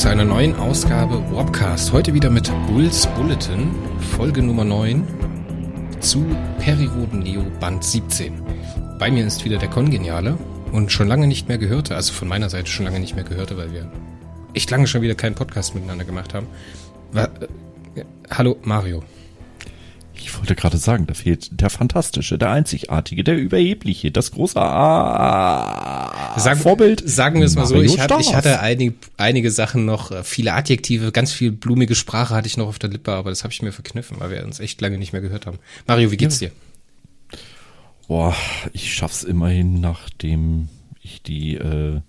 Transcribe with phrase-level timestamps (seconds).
[0.00, 1.92] zu einer neuen Ausgabe Wobcast.
[1.92, 3.70] Heute wieder mit Bulls Bulletin,
[4.16, 5.06] Folge Nummer 9
[6.00, 6.24] zu
[6.58, 8.40] Periroden Neo Band 17.
[8.98, 10.38] Bei mir ist wieder der Kongeniale
[10.72, 13.58] und schon lange nicht mehr gehörte, also von meiner Seite schon lange nicht mehr gehörte,
[13.58, 13.92] weil wir
[14.54, 16.46] echt lange schon wieder keinen Podcast miteinander gemacht haben.
[17.12, 17.28] War,
[17.94, 19.02] äh, hallo Mario.
[20.14, 26.09] Ich wollte gerade sagen, da fehlt der Fantastische, der Einzigartige, der Überhebliche, das große A
[26.38, 27.02] sagen, Vorbild.
[27.08, 30.52] Sagen wir es mal so, ich hatte, ich hatte einige, einige Sachen noch, äh, viele
[30.52, 33.62] Adjektive, ganz viel blumige Sprache hatte ich noch auf der Lippe, aber das habe ich
[33.62, 35.58] mir verkniffen, weil wir uns echt lange nicht mehr gehört haben.
[35.86, 36.48] Mario, wie geht's ja.
[36.48, 36.54] dir?
[38.06, 38.34] Boah,
[38.72, 40.68] ich schaff's immerhin, nachdem
[41.00, 42.00] ich die äh,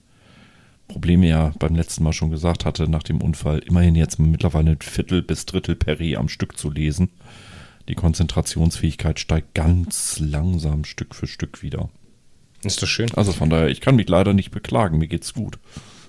[0.88, 4.82] Probleme ja beim letzten Mal schon gesagt hatte, nach dem Unfall, immerhin jetzt mittlerweile ein
[4.82, 7.10] Viertel bis Drittel Peri am Stück zu lesen.
[7.88, 11.90] Die Konzentrationsfähigkeit steigt ganz langsam Stück für Stück wieder.
[12.64, 13.10] Ist das schön?
[13.16, 15.58] Also von daher, ich kann mich leider nicht beklagen, mir geht's gut.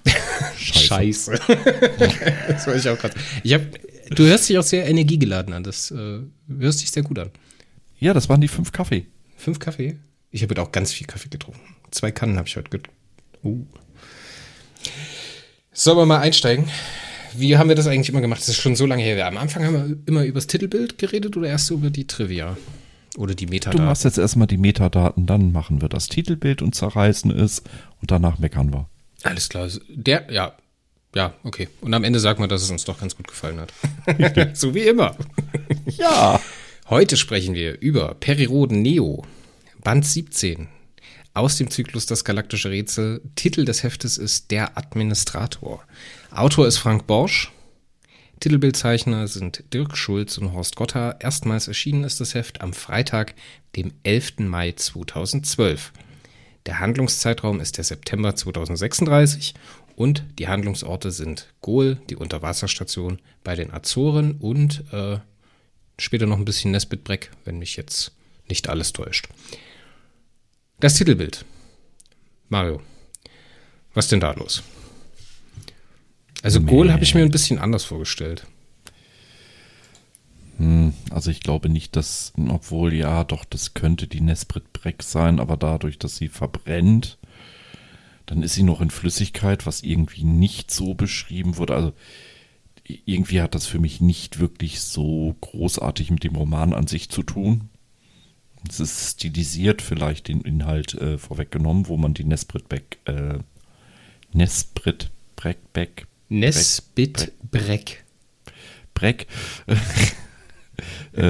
[0.57, 1.37] Scheiße.
[1.37, 1.39] Scheiße.
[2.49, 3.15] das war ich auch gerade.
[3.43, 3.63] Ich hab,
[4.11, 5.63] du hörst dich auch sehr energiegeladen an.
[5.63, 6.21] Das äh,
[6.59, 7.31] hörst dich sehr gut an.
[7.99, 9.07] Ja, das waren die fünf Kaffee.
[9.37, 9.97] Fünf Kaffee?
[10.31, 11.61] Ich habe heute auch ganz viel Kaffee getrunken.
[11.91, 12.99] Zwei Kannen habe ich heute getrunken.
[13.45, 13.67] Uh.
[15.73, 16.69] Sollen wir mal einsteigen?
[17.35, 18.41] Wie haben wir das eigentlich immer gemacht?
[18.41, 19.27] Das ist schon so lange her.
[19.27, 22.57] Am Anfang haben wir immer über das Titelbild geredet oder erst über die Trivia?
[23.17, 23.81] Oder die Metadaten?
[23.81, 27.63] Du machst jetzt erstmal die Metadaten, dann machen wir das Titelbild und zerreißen es
[28.01, 28.89] und danach meckern wir.
[29.23, 29.69] Alles klar.
[29.89, 30.55] Der, ja.
[31.15, 31.69] Ja, okay.
[31.83, 33.73] Und am Ende sagen wir, dass es uns doch ganz gut gefallen hat.
[34.57, 35.15] so wie immer.
[35.87, 36.41] ja.
[36.89, 39.25] Heute sprechen wir über Periroden Neo,
[39.85, 40.69] Band 17,
[41.35, 43.21] aus dem Zyklus Das galaktische Rätsel.
[43.37, 45.83] Titel des Heftes ist Der Administrator.
[46.31, 47.52] Autor ist Frank Borsch.
[48.43, 51.15] Titelbildzeichner sind Dirk Schulz und Horst Gotter.
[51.21, 53.37] Erstmals erschienen ist das Heft am Freitag,
[53.77, 54.41] dem 11.
[54.41, 55.93] Mai 2012.
[56.67, 59.55] Der Handlungszeitraum ist der September 2036
[59.95, 65.19] und die Handlungsorte sind Gol, die Unterwasserstation bei den Azoren und äh,
[65.97, 68.11] später noch ein bisschen Nesbitbreck, wenn mich jetzt
[68.49, 69.29] nicht alles täuscht.
[70.81, 71.45] Das Titelbild.
[72.49, 72.83] Mario,
[73.95, 74.65] was denn da los?
[76.43, 76.71] Also nee.
[76.71, 78.47] Goal habe ich mir ein bisschen anders vorgestellt.
[80.59, 85.41] Hm, also ich glaube nicht, dass, obwohl ja, doch, das könnte die Nesprit Breck sein,
[85.41, 87.19] aber dadurch, dass sie verbrennt,
[88.27, 91.75] dann ist sie noch in Flüssigkeit, was irgendwie nicht so beschrieben wurde.
[91.75, 91.93] Also
[92.85, 97.23] irgendwie hat das für mich nicht wirklich so großartig mit dem Roman an sich zu
[97.23, 97.69] tun.
[98.69, 103.39] Es ist stilisiert vielleicht den Inhalt äh, vorweggenommen, wo man die Nesprit Breck, äh,
[104.33, 108.05] Nesprit Breck, Beck, Nesbit Breck.
[108.95, 109.27] Breck.
[111.17, 111.21] äh,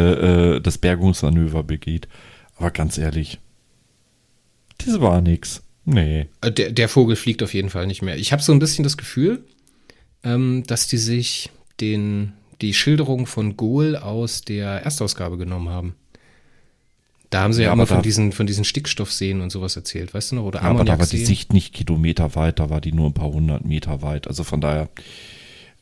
[0.57, 2.09] äh, das Bergungsmanöver begeht.
[2.57, 3.41] Aber ganz ehrlich,
[4.79, 5.63] das war nix.
[5.85, 6.29] Nee.
[6.41, 8.17] Äh, der, der Vogel fliegt auf jeden Fall nicht mehr.
[8.17, 9.45] Ich habe so ein bisschen das Gefühl,
[10.23, 15.97] ähm, dass die sich den, die Schilderung von Gohl aus der Erstausgabe genommen haben.
[17.33, 20.33] Da haben sie ja, ja immer von diesen, von diesen Stickstoffseen und sowas erzählt, weißt
[20.33, 20.45] du noch?
[20.45, 23.15] Oder ja, aber da war die Sicht nicht Kilometer weit, da war die nur ein
[23.15, 24.29] paar hundert Meter weit.
[24.29, 24.91] Also von daher,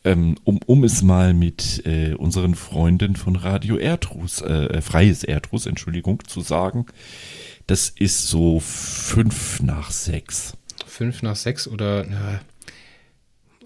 [0.05, 5.25] ähm, um, um es mal mit äh, unseren Freunden von Radio Erdrus, äh, äh, Freies
[5.25, 6.87] Erdrus, Entschuldigung, zu sagen,
[7.67, 10.57] das ist so fünf nach sechs.
[10.87, 12.41] Fünf nach sechs oder, na,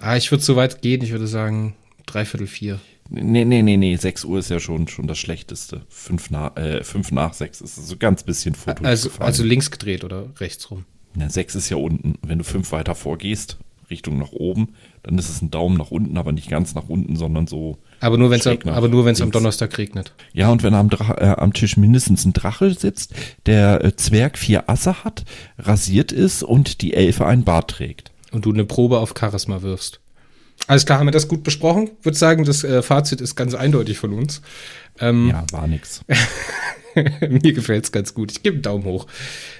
[0.01, 2.81] ah, ich würde so weit gehen, ich würde sagen dreiviertel vier.
[3.15, 5.83] Nee, nee, nee, nee, 6 Uhr ist ja schon, schon das Schlechteste.
[5.89, 8.85] 5 nach, äh, fünf nach 6 ist so ganz bisschen Foto.
[8.85, 10.85] Also, also links gedreht oder rechts rum?
[11.17, 12.19] Ja, 6 ist ja unten.
[12.23, 13.59] Wenn du 5 weiter vorgehst,
[13.91, 17.17] Richtung nach oben, dann ist es ein Daumen nach unten, aber nicht ganz nach unten,
[17.17, 17.79] sondern so.
[18.01, 20.13] Aber nur, wenn es aber nur, wenn es am Donnerstag regnet.
[20.33, 23.15] Ja, und wenn am, Drache, äh, am Tisch mindestens ein Drache sitzt,
[23.47, 25.25] der äh, Zwerg vier Asse hat,
[25.59, 28.13] rasiert ist und die Elfe ein Bart trägt.
[28.33, 30.01] Und du eine Probe auf Charisma wirfst.
[30.67, 31.91] Alles klar, haben wir das gut besprochen.
[31.99, 34.41] Ich würde sagen, das äh, Fazit ist ganz eindeutig von uns.
[34.99, 36.01] Ähm, ja, war nix.
[36.95, 38.33] mir gefällt es ganz gut.
[38.33, 39.07] Ich gebe einen Daumen hoch.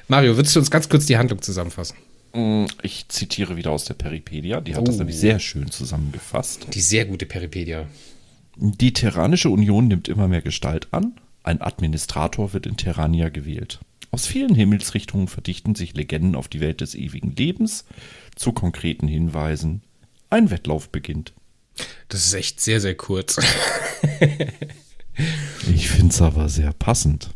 [0.09, 1.97] Mario, würdest du uns ganz kurz die Handlung zusammenfassen?
[2.33, 4.61] Mm, ich zitiere wieder aus der Peripedia.
[4.61, 4.85] Die hat oh.
[4.85, 6.69] das nämlich sehr schön zusammengefasst.
[6.73, 7.87] Die sehr gute Peripedia.
[8.57, 11.15] Die Terranische Union nimmt immer mehr Gestalt an.
[11.43, 13.81] Ein Administrator wird in Terrania gewählt.
[14.11, 17.85] Aus vielen Himmelsrichtungen verdichten sich Legenden auf die Welt des ewigen Lebens
[18.37, 19.83] zu konkreten Hinweisen
[20.35, 21.33] ein Wettlauf beginnt.
[22.09, 23.39] Das ist echt sehr, sehr kurz.
[25.75, 27.31] ich finde es aber sehr passend.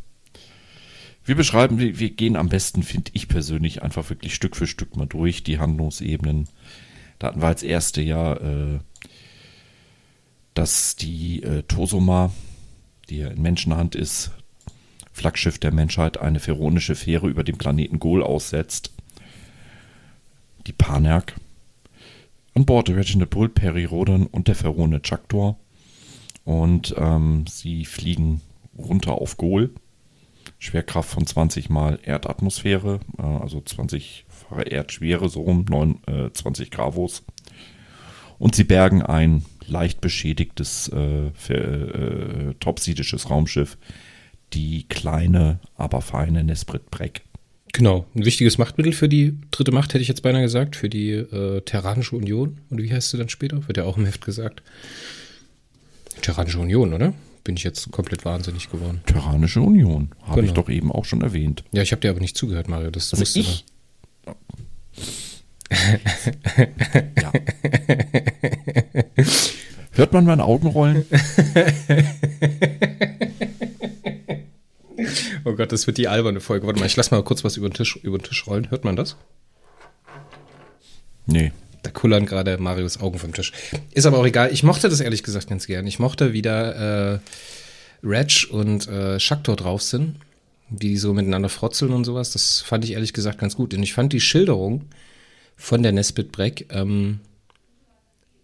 [1.25, 5.07] Wir beschreiben, wir gehen am besten, finde ich persönlich, einfach wirklich Stück für Stück mal
[5.07, 6.49] durch die Handlungsebenen.
[7.19, 8.79] Da hatten wir als erste ja, äh,
[10.55, 12.33] dass die äh, Tosoma,
[13.11, 14.31] die ja in Menschenhand ist,
[15.13, 18.93] Flaggschiff der Menschheit, eine pharaonische Fähre über dem Planeten Gol aussetzt.
[20.67, 21.35] Die Panerk
[22.59, 25.61] An Bord Reginald Bull, Perry Rodan und der verrohene Chaktor.
[26.43, 28.41] Und ähm, sie fliegen
[28.77, 29.71] runter auf Gol.
[30.59, 37.23] Schwerkraft von 20 mal Erdatmosphäre, äh, also 20-fache Erdschwere, so rum, 9, äh, 20 Gravos.
[38.41, 43.79] Und sie bergen ein leicht beschädigtes äh, äh, topsidisches Raumschiff,
[44.53, 47.23] die kleine, aber feine Nesprit Breck.
[47.79, 51.13] Genau, ein wichtiges Machtmittel für die dritte Macht, hätte ich jetzt beinahe gesagt, für die
[51.13, 52.59] äh, Terranische Union.
[52.71, 53.69] Und wie heißt sie dann später?
[53.69, 54.65] Wird ja auch im Heft gesagt.
[56.21, 57.15] Terranische Union, oder?
[57.45, 59.01] Bin ich jetzt komplett wahnsinnig geworden.
[59.07, 60.49] Terranische Union, habe genau.
[60.49, 61.63] ich doch eben auch schon erwähnt.
[61.71, 62.91] Ja, ich habe dir aber nicht zugehört, Mario.
[62.91, 63.65] Das also ich?
[67.23, 67.33] ja.
[69.93, 71.05] Hört man meine Augen rollen?
[75.49, 76.67] oh Gott, das wird die alberne Folge.
[76.67, 78.71] Warte mal, ich lass mal kurz was über den Tisch, über den Tisch rollen.
[78.71, 79.17] Hört man das?
[81.27, 81.53] Nee.
[81.83, 83.53] Da kullern gerade Marios Augen vom Tisch.
[83.93, 84.53] Ist aber auch egal.
[84.53, 85.87] Ich mochte das ehrlich gesagt ganz gern.
[85.87, 87.19] Ich mochte, wie da äh,
[88.03, 90.17] Reg und äh, Schaktor drauf sind,
[90.71, 92.33] wie die so miteinander frotzeln und sowas.
[92.33, 93.75] Das fand ich ehrlich gesagt ganz gut.
[93.75, 94.87] Und ich fand die Schilderung
[95.57, 97.21] von der Nesbit Breck ähm,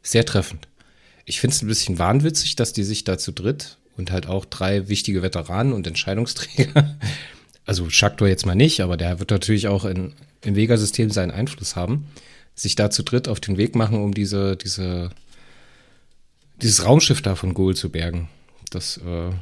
[0.03, 0.69] sehr treffend.
[1.25, 4.45] Ich finde es ein bisschen wahnwitzig, dass die sich da zu dritt und halt auch
[4.45, 6.97] drei wichtige Veteranen und Entscheidungsträger,
[7.67, 10.13] also Schaktor jetzt mal nicht, aber der wird natürlich auch in,
[10.43, 12.07] im Vega-System seinen Einfluss haben,
[12.55, 15.11] sich da zu dritt auf den Weg machen, um diese, diese,
[16.63, 18.29] dieses Raumschiff da von Gohl zu bergen.
[18.71, 19.33] Das, äh,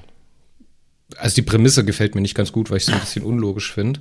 [1.16, 4.00] also die Prämisse gefällt mir nicht ganz gut, weil ich es ein bisschen unlogisch finde.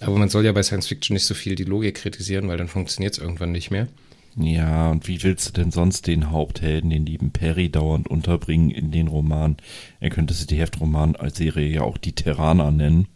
[0.00, 2.68] Aber man soll ja bei Science Fiction nicht so viel die Logik kritisieren, weil dann
[2.68, 3.88] funktioniert es irgendwann nicht mehr.
[4.36, 8.90] Ja, und wie willst du denn sonst den Haupthelden, den lieben Perry, dauernd unterbringen in
[8.90, 9.56] den Roman?
[10.00, 13.06] Er könnte sich die Heftroman als Serie ja auch die Terraner nennen,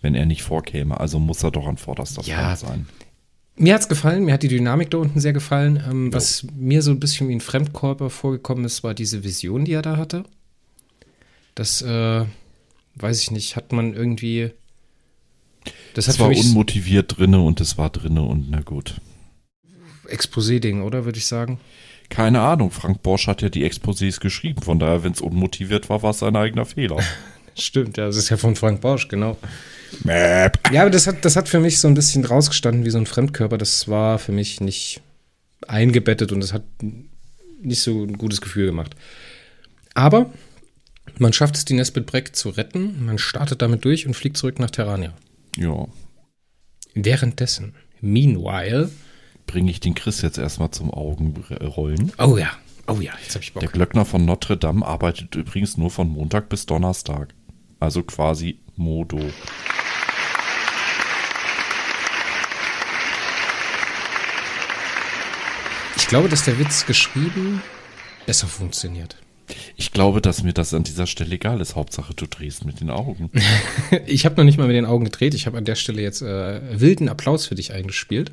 [0.00, 0.98] wenn er nicht vorkäme.
[0.98, 2.86] Also muss er doch an vorderster ja, Front sein.
[3.56, 5.82] Mir hat's gefallen, mir hat die Dynamik da unten sehr gefallen.
[5.88, 9.72] Ähm, was mir so ein bisschen wie ein Fremdkörper vorgekommen ist, war diese Vision, die
[9.72, 10.24] er da hatte.
[11.54, 12.24] Das, äh,
[12.96, 14.50] weiß ich nicht, hat man irgendwie.
[15.94, 19.00] Das, das war unmotiviert drinne und es war drinne und na gut.
[20.08, 21.60] Exposé-Ding, oder würde ich sagen?
[22.10, 22.70] Keine Ahnung.
[22.70, 24.62] Frank Borsch hat ja die Exposés geschrieben.
[24.62, 26.98] Von daher, wenn es unmotiviert war, war es sein eigener Fehler.
[27.56, 29.36] Stimmt, ja, das ist ja von Frank Borsch, genau.
[30.02, 30.58] Map.
[30.72, 33.06] Ja, aber das hat, das hat für mich so ein bisschen rausgestanden wie so ein
[33.06, 33.58] Fremdkörper.
[33.58, 35.00] Das war für mich nicht
[35.68, 36.64] eingebettet und das hat
[37.60, 38.96] nicht so ein gutes Gefühl gemacht.
[39.94, 40.30] Aber
[41.18, 43.04] man schafft es, die Nesbit Breck zu retten.
[43.04, 45.14] Man startet damit durch und fliegt zurück nach Terrania.
[45.56, 45.86] Ja.
[46.94, 48.90] Währenddessen, meanwhile,
[49.46, 52.12] bringe ich den Chris jetzt erstmal zum Augenrollen.
[52.18, 52.50] Oh ja,
[52.86, 53.60] oh ja, jetzt habe ich Bock.
[53.60, 57.34] Der Glöckner von Notre Dame arbeitet übrigens nur von Montag bis Donnerstag.
[57.80, 59.20] Also quasi Modo.
[65.96, 67.62] Ich glaube, dass der Witz geschrieben
[68.26, 69.16] besser funktioniert.
[69.76, 71.76] Ich glaube, dass mir das an dieser Stelle egal ist.
[71.76, 73.30] Hauptsache, du drehst mit den Augen.
[74.06, 75.34] ich habe noch nicht mal mit den Augen gedreht.
[75.34, 78.32] Ich habe an der Stelle jetzt äh, wilden Applaus für dich eingespielt.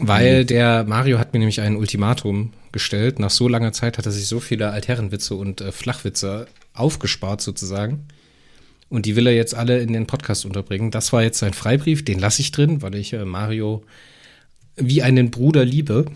[0.00, 0.46] Weil mhm.
[0.46, 3.18] der Mario hat mir nämlich ein Ultimatum gestellt.
[3.18, 8.06] Nach so langer Zeit hat er sich so viele Altherrenwitze und äh, Flachwitze aufgespart sozusagen.
[8.88, 10.90] Und die will er jetzt alle in den Podcast unterbringen.
[10.90, 13.84] Das war jetzt sein Freibrief, den lasse ich drin, weil ich äh, Mario
[14.76, 16.06] wie einen Bruder liebe.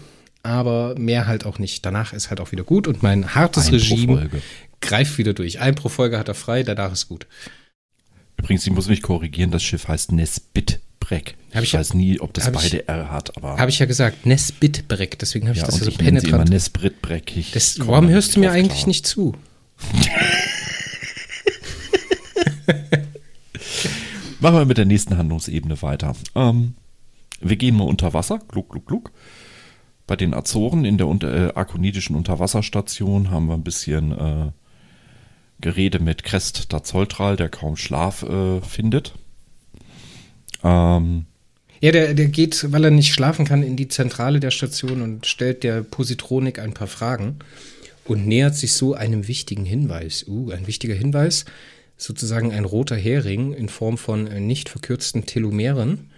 [0.43, 1.87] Aber mehr halt auch nicht.
[1.87, 4.31] Danach ist halt auch wieder gut und mein hartes Ein Regime
[4.81, 5.61] greift wieder durch.
[5.61, 7.26] Ein pro Folge hat er frei, danach ist gut.
[8.37, 10.81] Übrigens, ich muss mich korrigieren, das Schiff heißt Nesbit.
[11.11, 13.58] Hab ich, ich weiß nie, ob das beide ich, R hat, aber.
[13.58, 16.32] Habe ich ja gesagt, Nesbit Breck, deswegen habe ich ja, das ja so ich penetrant.
[16.34, 17.32] Immer Nesbrit Breck.
[17.52, 18.88] Das, warum hörst du mir eigentlich klar.
[18.88, 19.34] nicht zu?
[24.40, 26.14] Machen wir mit der nächsten Handlungsebene weiter.
[26.34, 26.75] Ähm,
[27.40, 28.40] wir gehen mal unter Wasser.
[28.49, 29.12] Gluck, gluck, gluck.
[30.06, 34.50] Bei den Azoren in der unter, äh, arkonidischen Unterwasserstation haben wir ein bisschen äh,
[35.61, 39.14] Gerede mit Crest da Zolltral, der kaum Schlaf äh, findet.
[40.64, 41.26] Ähm,
[41.80, 45.26] ja, der, der geht, weil er nicht schlafen kann, in die Zentrale der Station und
[45.26, 47.40] stellt der Positronik ein paar Fragen
[48.04, 50.25] und nähert sich so einem wichtigen Hinweis.
[50.26, 51.44] Uh, ein wichtiger Hinweis,
[51.97, 56.11] sozusagen ein roter Hering in Form von äh, nicht verkürzten Telomeren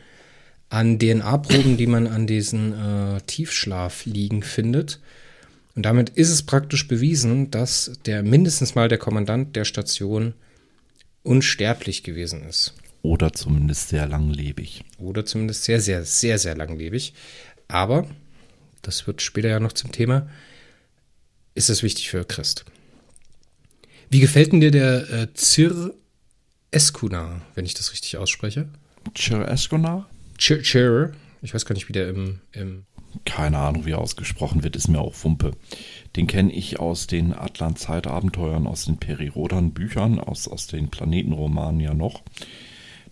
[0.69, 5.01] an DNA-Proben, die man an diesen äh, Tiefschlafliegen findet.
[5.75, 10.35] Und damit ist es praktisch bewiesen, dass der mindestens mal der Kommandant der Station
[11.23, 12.75] unsterblich gewesen ist.
[13.07, 14.83] Oder zumindest sehr langlebig.
[14.99, 17.15] Oder zumindest sehr, sehr, sehr, sehr langlebig.
[17.69, 18.05] Aber,
[18.83, 20.29] das wird später ja noch zum Thema,
[21.55, 22.65] ist es wichtig für Christ.
[24.11, 25.95] Wie gefällt denn dir der äh, Zir
[26.73, 28.69] Eskunar, wenn ich das richtig ausspreche?
[29.15, 30.11] Chir Eskunar?
[30.37, 31.13] Chir, Chir.
[31.43, 32.87] Ich weiß gar nicht, wie der im, im
[33.25, 35.53] keine Ahnung, wie er ausgesprochen wird, ist mir auch Wumpe.
[36.17, 42.25] Den kenne ich aus den Atlan-Zeitabenteuern, aus den Peri-Rodan-Büchern, aus, aus den Planetenromanen ja noch.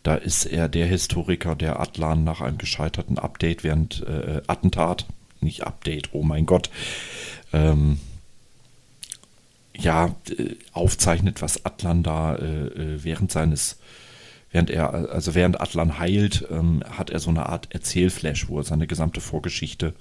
[0.04, 5.06] Da ist er der Historiker, der Atlan nach einem gescheiterten Update während äh, Attentat,
[5.40, 6.68] nicht Update, oh mein Gott,
[7.54, 7.98] ähm,
[9.74, 13.78] ja, äh, aufzeichnet, was Atlan da äh, äh, während seines,
[14.52, 18.64] während er, also während Atlan heilt, ähm, hat er so eine Art Erzählflash, wo er
[18.64, 19.94] seine gesamte Vorgeschichte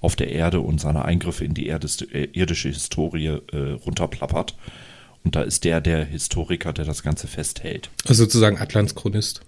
[0.00, 4.56] auf der Erde und seine Eingriffe in die Erdis, äh, irdische Historie äh, runterplappert.
[5.24, 7.90] Und da ist der der Historiker, der das Ganze festhält.
[8.06, 9.42] Also sozusagen Atlans Chronist.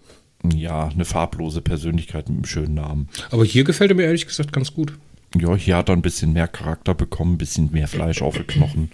[0.54, 3.08] Ja, eine farblose Persönlichkeit mit einem schönen Namen.
[3.30, 4.94] Aber hier gefällt er mir ehrlich gesagt ganz gut.
[5.36, 8.46] Ja, hier hat er ein bisschen mehr Charakter bekommen, ein bisschen mehr Fleisch auf den
[8.46, 8.92] Knochen.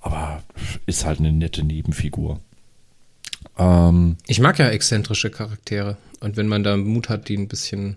[0.00, 0.42] Aber
[0.86, 2.40] ist halt eine nette Nebenfigur.
[3.56, 5.96] Ähm, ich mag ja exzentrische Charaktere.
[6.20, 7.96] Und wenn man da Mut hat, die ein bisschen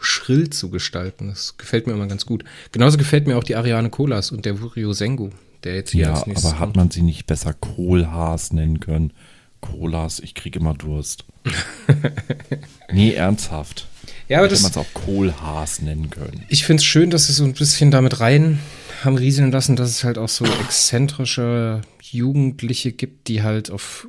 [0.00, 2.44] schrill zu gestalten, das gefällt mir immer ganz gut.
[2.72, 5.30] Genauso gefällt mir auch die Ariane Kolas und der Wurio Sengu,
[5.64, 9.12] der jetzt hier ja, aber hat man sie nicht besser Kohlhaas nennen können?
[9.60, 11.24] Kolas, ich kriege immer Durst.
[12.92, 13.86] nee, ernsthaft.
[14.28, 16.44] Ja, aber Hätte man es auch Kohlhaas nennen können.
[16.48, 18.60] Ich finde es schön, dass sie so ein bisschen damit rein
[19.04, 24.06] haben rieseln lassen, dass es halt auch so exzentrische Jugendliche gibt, die halt auf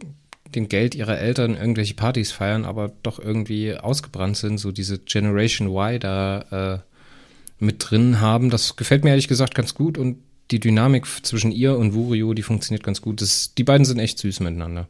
[0.54, 5.70] dem Geld ihrer Eltern irgendwelche Partys feiern, aber doch irgendwie ausgebrannt sind, so diese Generation
[5.70, 8.50] Y da äh, mit drin haben.
[8.50, 10.18] Das gefällt mir ehrlich gesagt ganz gut und
[10.52, 13.22] die Dynamik zwischen ihr und Wurio, die funktioniert ganz gut.
[13.22, 14.88] Das, die beiden sind echt süß miteinander.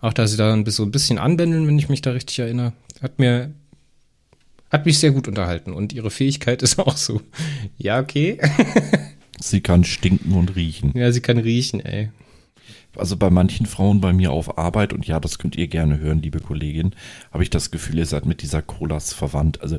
[0.00, 2.72] Auch da sie da so ein bisschen anbändeln, wenn ich mich da richtig erinnere,
[3.02, 3.52] hat mir
[4.70, 7.20] hat mich sehr gut unterhalten und ihre Fähigkeit ist auch so.
[7.78, 8.38] Ja, okay.
[9.40, 10.92] sie kann stinken und riechen.
[10.94, 12.10] Ja, sie kann riechen, ey
[12.96, 16.22] also bei manchen Frauen bei mir auf Arbeit, und ja, das könnt ihr gerne hören,
[16.22, 16.94] liebe Kollegin,
[17.32, 19.60] habe ich das Gefühl, ihr seid mit dieser Colas verwandt.
[19.60, 19.78] Also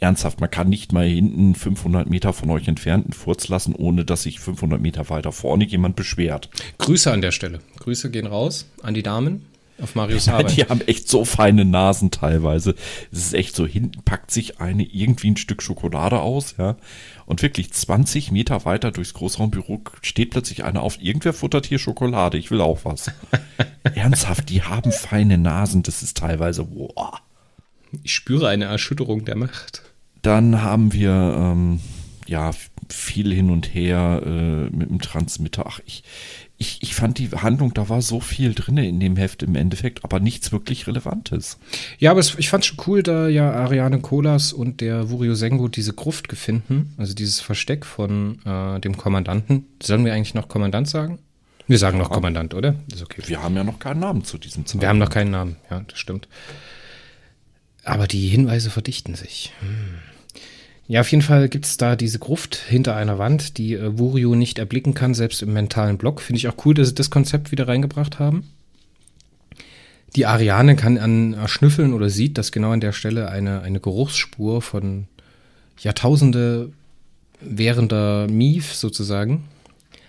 [0.00, 4.04] ernsthaft, man kann nicht mal hinten 500 Meter von euch entfernt einen Furz lassen, ohne
[4.04, 6.50] dass sich 500 Meter weiter vorne jemand beschwert.
[6.78, 7.60] Grüße an der Stelle.
[7.80, 9.46] Grüße gehen raus an die Damen
[9.80, 10.56] auf Marius Arbeit.
[10.56, 12.74] Die haben echt so feine Nasen teilweise.
[13.12, 16.76] Es ist echt so, hinten packt sich eine irgendwie ein Stück Schokolade aus, ja.
[17.26, 22.38] Und wirklich 20 Meter weiter durchs Großraumbüro steht plötzlich einer auf, irgendwer futtert hier Schokolade,
[22.38, 23.10] ich will auch was.
[23.94, 27.20] Ernsthaft, die haben feine Nasen, das ist teilweise, boah.
[28.02, 29.82] Ich spüre eine Erschütterung der Macht.
[30.22, 31.80] Dann haben wir, ähm,
[32.26, 32.52] ja,
[32.92, 35.64] viel hin und her äh, mit dem Transmitter.
[35.66, 36.02] Ach, ich,
[36.56, 40.04] ich, ich fand die Handlung, da war so viel drin in dem Heft im Endeffekt,
[40.04, 41.58] aber nichts wirklich Relevantes.
[41.98, 45.68] Ja, aber es, ich fand schon cool, da ja Ariane Kolas und der Wurio Sengo
[45.68, 49.66] diese Gruft gefunden, also dieses Versteck von äh, dem Kommandanten.
[49.82, 51.18] Sollen wir eigentlich noch Kommandant sagen?
[51.68, 52.74] Wir sagen noch Kommandant, oder?
[52.92, 53.22] ist okay.
[53.26, 54.82] Wir haben ja noch keinen Namen zu diesem Zeitpunkt.
[54.82, 56.26] Wir haben noch keinen Namen, ja, das stimmt.
[57.84, 59.52] Aber die Hinweise verdichten sich.
[59.60, 60.07] Hm.
[60.88, 64.34] Ja, auf jeden Fall gibt es da diese Gruft hinter einer Wand, die äh, Wurio
[64.34, 66.22] nicht erblicken kann, selbst im mentalen Block.
[66.22, 68.48] Finde ich auch cool, dass sie das Konzept wieder reingebracht haben.
[70.16, 74.62] Die Ariane kann an erschnüffeln oder sieht, dass genau an der Stelle eine, eine Geruchsspur
[74.62, 75.06] von
[75.78, 76.72] Jahrtausende
[77.42, 79.44] währender Mief sozusagen,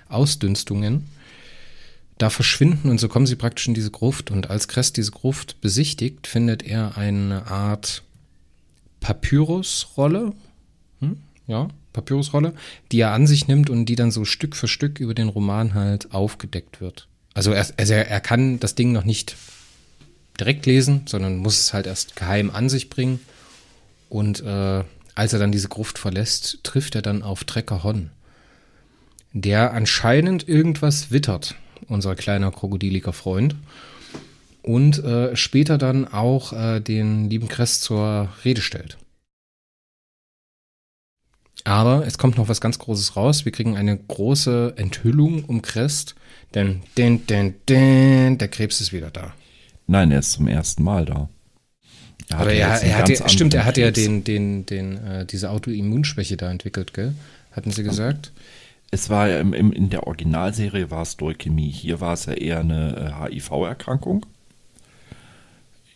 [0.07, 1.07] Ausdünstungen,
[2.17, 4.31] da verschwinden und so kommen sie praktisch in diese Gruft.
[4.31, 8.03] Und als Crest diese Gruft besichtigt, findet er eine Art
[9.01, 10.31] Papyrusrolle,
[11.00, 11.18] hm?
[11.48, 12.53] ja, Papyrusrolle,
[12.91, 15.74] die er an sich nimmt und die dann so Stück für Stück über den Roman
[15.74, 17.08] halt aufgedeckt wird.
[17.34, 19.36] Also er, also er kann das Ding noch nicht
[20.39, 23.20] direkt lesen, sondern muss es halt erst geheim an sich bringen.
[24.10, 24.84] Und äh,
[25.15, 28.10] als er dann diese Gruft verlässt, trifft er dann auf Trecker Hon,
[29.34, 31.56] der anscheinend irgendwas wittert,
[31.88, 33.56] unser kleiner krokodiliger Freund.
[34.62, 38.98] Und äh, später dann auch äh, den lieben Kress zur Rede stellt.
[41.63, 43.46] Aber es kommt noch was ganz Großes raus.
[43.46, 46.16] Wir kriegen eine große Enthüllung um Crest,
[46.54, 49.34] denn den, den, den, der Krebs ist wieder da.
[49.88, 51.30] Nein, er ist zum ersten Mal da.
[52.30, 55.50] Er Aber er, er hat ja, stimmt, er hat ja den, den, den, äh, diese
[55.50, 57.13] Autoimmunschwäche da entwickelt, gell?
[57.51, 58.32] Hatten Sie gesagt?
[58.92, 61.70] Es war ja im, im, in der Originalserie war es Leukämie.
[61.72, 64.25] Hier war es ja eher eine äh, HIV-Erkrankung.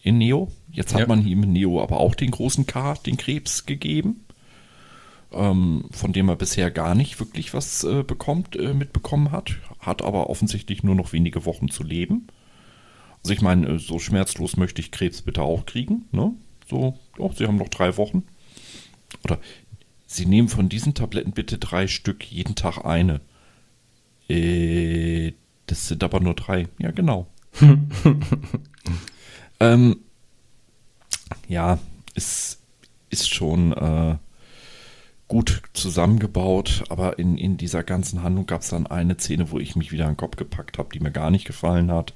[0.02, 0.52] In Neo.
[0.72, 1.08] Jetzt hat ja.
[1.08, 4.24] man ihm in Neo aber auch den großen K, den Krebs gegeben
[5.34, 10.02] ähm, von dem er bisher gar nicht wirklich was äh, bekommt, äh, mitbekommen hat, hat
[10.02, 12.28] aber offensichtlich nur noch wenige Wochen zu leben.
[13.24, 16.06] Also ich meine, äh, so schmerzlos möchte ich Krebs bitte auch kriegen.
[16.12, 16.34] Ne?
[16.70, 18.24] So, oh, Sie haben noch drei Wochen.
[19.24, 19.40] Oder
[20.06, 23.22] Sie nehmen von diesen Tabletten bitte drei Stück, jeden Tag eine.
[24.30, 25.34] Äh,
[25.68, 26.68] das sind aber nur drei.
[26.78, 27.28] Ja, genau.
[29.60, 29.98] ähm,
[31.48, 31.80] ja,
[32.16, 32.60] es
[33.10, 34.18] ist schon äh,
[35.34, 39.76] gut zusammengebaut, aber in, in dieser ganzen Handlung gab es dann eine Szene, wo ich
[39.76, 42.14] mich wieder an den Kopf gepackt habe, die mir gar nicht gefallen hat.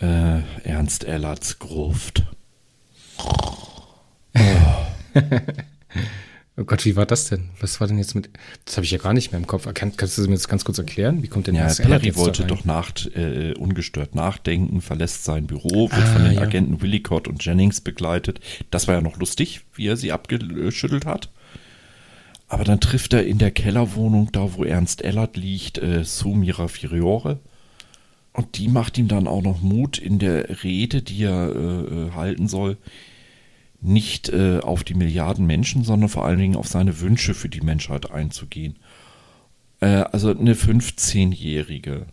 [0.00, 2.22] Äh, Ernst Ellerts Gruft.
[3.18, 4.36] Oh.
[6.56, 7.48] oh Gott, wie war das denn?
[7.58, 8.30] Was war denn jetzt mit.
[8.66, 9.66] Das habe ich ja gar nicht mehr im Kopf.
[9.74, 11.24] Kann, kannst du mir das ganz kurz erklären?
[11.24, 15.24] Wie kommt denn ja, Ernst Perry Ellert jetzt wollte doch nach, äh, ungestört nachdenken, verlässt
[15.24, 16.42] sein Büro, wird Ah, von den ja.
[16.42, 18.38] Agenten Willicott und Jennings begleitet.
[18.70, 21.30] Das war ja noch lustig, wie er sie abgeschüttelt hat.
[22.48, 27.40] Aber dann trifft er in der Kellerwohnung, da wo Ernst Ellert liegt, äh, Sumira Firiore.
[28.32, 32.10] Und die macht ihm dann auch noch Mut in der Rede, die er äh, äh,
[32.12, 32.76] halten soll,
[33.80, 37.62] nicht äh, auf die Milliarden Menschen, sondern vor allen Dingen auf seine Wünsche für die
[37.62, 38.76] Menschheit einzugehen.
[39.80, 42.06] Äh, also eine 15-Jährige,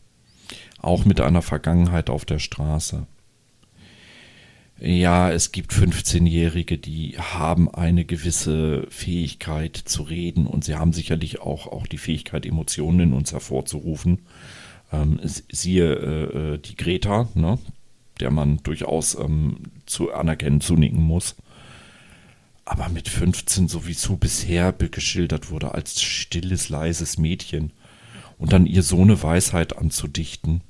[0.80, 3.06] auch mit einer Vergangenheit auf der Straße.
[4.80, 11.40] Ja, es gibt 15-Jährige, die haben eine gewisse Fähigkeit zu reden und sie haben sicherlich
[11.42, 14.20] auch, auch die Fähigkeit, Emotionen in uns hervorzurufen.
[14.92, 17.60] Ähm, siehe äh, äh, die Greta, ne?
[18.20, 21.36] der man durchaus ähm, zu anerkennen, zunicken muss.
[22.66, 27.72] Aber mit 15 sowieso bisher be- geschildert wurde als stilles, leises Mädchen.
[28.38, 30.62] Und dann ihr so eine Weisheit anzudichten.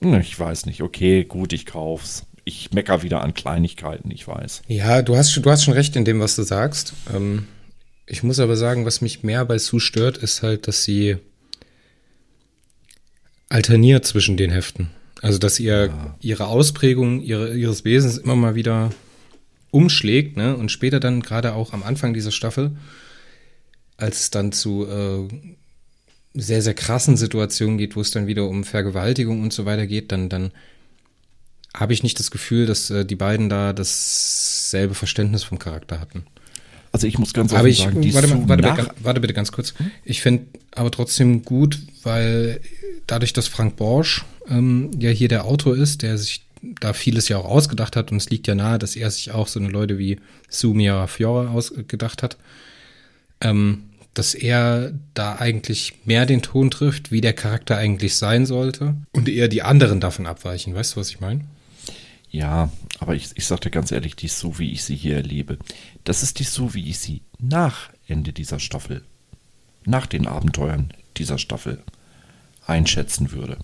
[0.00, 0.82] Na, Ich weiß nicht.
[0.82, 2.26] Okay, gut, ich kauf's.
[2.48, 4.62] Ich mecker wieder an Kleinigkeiten, ich weiß.
[4.68, 6.92] Ja, du hast, schon- du hast schon recht in dem, was du sagst.
[7.12, 7.48] Ähm,
[8.06, 11.16] ich muss aber sagen, was mich mehr bei Sue stört, ist halt, dass sie
[13.48, 14.90] alterniert zwischen den Heften.
[15.22, 18.90] Also, dass ihr ihre Ausprägung ihre, ihres Wesens immer mal wieder
[19.72, 20.56] umschlägt, ne?
[20.56, 22.76] Und später dann gerade auch am Anfang dieser Staffel,
[23.96, 25.28] als es dann zu äh,
[26.34, 30.12] sehr, sehr krassen Situationen geht, wo es dann wieder um Vergewaltigung und so weiter geht,
[30.12, 30.52] dann, dann
[31.76, 36.24] habe ich nicht das Gefühl, dass äh, die beiden da dasselbe Verständnis vom Charakter hatten.
[36.90, 39.34] Also ich muss ganz Aber offen ich, sagen, die warte, mal, warte, bitte, warte bitte
[39.34, 39.74] ganz kurz.
[40.02, 42.60] Ich finde aber trotzdem gut, weil
[43.06, 46.46] dadurch, dass Frank Borsch ähm, ja hier der Autor ist, der sich
[46.80, 49.46] da vieles ja auch ausgedacht hat und es liegt ja nahe, dass er sich auch
[49.46, 52.38] so eine Leute wie Sumia Fiora ausgedacht hat,
[53.42, 53.82] ähm,
[54.14, 59.28] dass er da eigentlich mehr den Ton trifft, wie der Charakter eigentlich sein sollte und
[59.28, 60.74] eher die anderen davon abweichen.
[60.74, 61.42] Weißt du, was ich meine?
[62.30, 65.16] Ja, aber ich, ich sag dir ganz ehrlich, die ist so, wie ich sie hier
[65.16, 65.58] erlebe.
[66.04, 69.04] Das ist die so, wie ich sie nach Ende dieser Staffel,
[69.84, 71.82] nach den Abenteuern dieser Staffel
[72.66, 73.58] einschätzen würde.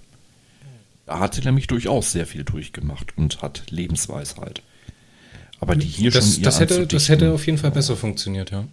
[1.07, 4.63] Da hat sie nämlich durchaus sehr viel durchgemacht und hat Lebensweisheit.
[5.61, 8.67] Aber die hier Das, schon das, hätte, das hätte auf jeden Fall besser funktioniert, ja.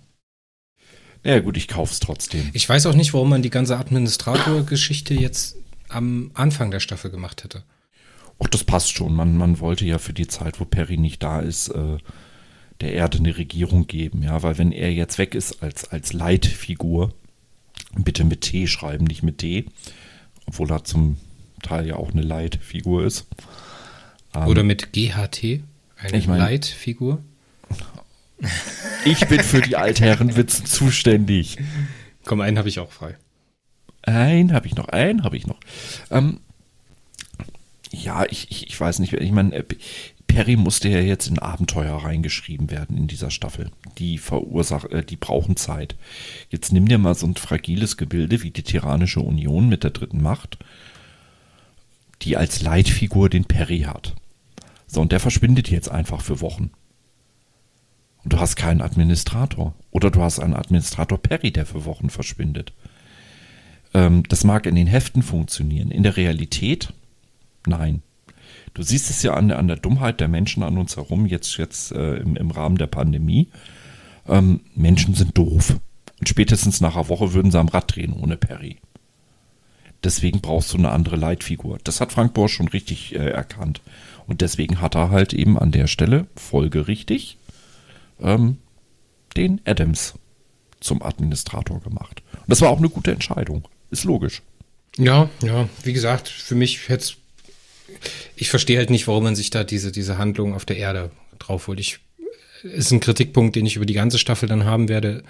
[1.23, 2.49] Ja gut, ich kauf's trotzdem.
[2.53, 5.57] Ich weiß auch nicht, warum man die ganze Administrator-Geschichte jetzt
[5.89, 7.63] am Anfang der Staffel gemacht hätte.
[8.41, 9.13] Ach, das passt schon.
[9.13, 11.97] Man, man wollte ja für die Zeit, wo Perry nicht da ist, äh,
[12.81, 17.13] der Erde eine Regierung geben, ja, weil wenn er jetzt weg ist als, als Leitfigur,
[17.97, 19.65] bitte mit T schreiben, nicht mit D,
[20.45, 21.17] obwohl er zum
[21.61, 23.27] Teil ja auch eine Leitfigur ist.
[24.33, 25.61] Ähm, Oder mit GHT,
[25.97, 27.21] eine Ich mein- Leitfigur.
[29.03, 31.57] ich bin für die Altherrenwitze zuständig.
[32.23, 33.17] Komm, einen habe ich auch frei.
[34.03, 35.59] Einen habe ich noch, einen habe ich noch.
[36.09, 36.39] Ähm,
[37.91, 39.63] ja, ich, ich, ich weiß nicht, ich meine, äh,
[40.27, 43.71] Perry musste ja jetzt in Abenteuer reingeschrieben werden in dieser Staffel.
[43.97, 45.95] Die verursachen, äh, die brauchen Zeit.
[46.49, 50.21] Jetzt nimm dir mal so ein fragiles Gebilde wie die Tyrannische Union mit der dritten
[50.21, 50.59] Macht,
[52.21, 54.15] die als Leitfigur den Perry hat.
[54.85, 56.71] So, und der verschwindet jetzt einfach für Wochen.
[58.23, 59.73] Und du hast keinen Administrator.
[59.91, 62.73] Oder du hast einen Administrator Perry, der für Wochen verschwindet.
[63.93, 65.89] Ähm, das mag in den Heften funktionieren.
[65.89, 66.93] In der Realität,
[67.69, 68.01] nein.
[68.73, 71.57] Du siehst es ja an, der- an der Dummheit der Menschen an uns herum, jetzt,
[71.57, 73.47] jetzt äh, im, im Rahmen der Pandemie.
[74.27, 75.75] Ähm, Menschen sind doof.
[76.19, 78.77] Und spätestens nach einer Woche würden sie am Rad drehen ohne Perry.
[80.03, 81.77] Deswegen brauchst du eine andere Leitfigur.
[81.83, 83.81] Das hat Frank Borsch schon richtig äh, erkannt.
[84.27, 87.37] Und deswegen hat er halt eben an der Stelle folgerichtig
[88.21, 88.57] ähm,
[89.35, 90.13] den Adams
[90.79, 92.21] zum Administrator gemacht.
[92.33, 93.67] Und das war auch eine gute Entscheidung.
[93.91, 94.41] Ist logisch.
[94.97, 97.13] Ja, ja, wie gesagt, für mich hätte
[98.35, 101.67] ich verstehe halt nicht, warum man sich da diese, diese Handlung auf der Erde drauf
[101.67, 101.79] holt.
[101.79, 101.99] Ich,
[102.63, 105.23] ist ein Kritikpunkt, den ich über die ganze Staffel dann haben werde.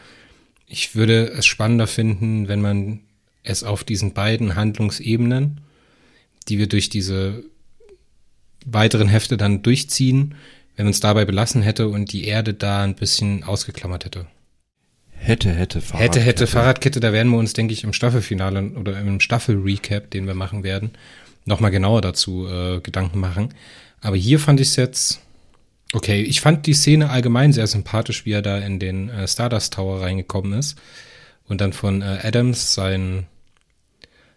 [0.68, 3.02] Ich würde es spannender finden, wenn man
[3.44, 5.62] es auf diesen beiden Handlungsebenen,
[6.48, 7.44] die wir durch diese
[8.66, 10.36] weiteren Hefte dann durchziehen,
[10.76, 14.28] wenn man es dabei belassen hätte und die Erde da ein bisschen ausgeklammert hätte.
[15.12, 16.02] Hätte, hätte, Fahrrad.
[16.02, 20.28] Hätte, hätte, Fahrradkette, da werden wir uns, denke ich, im Staffelfinale oder im Staffel-Recap, den
[20.28, 20.92] wir machen werden,
[21.50, 23.54] nochmal genauer dazu äh, Gedanken machen.
[24.00, 25.20] Aber hier fand ich es jetzt
[25.92, 29.74] Okay, ich fand die Szene allgemein sehr sympathisch, wie er da in den äh, Stardust
[29.74, 30.78] Tower reingekommen ist
[31.48, 33.26] und dann von äh, Adams sein,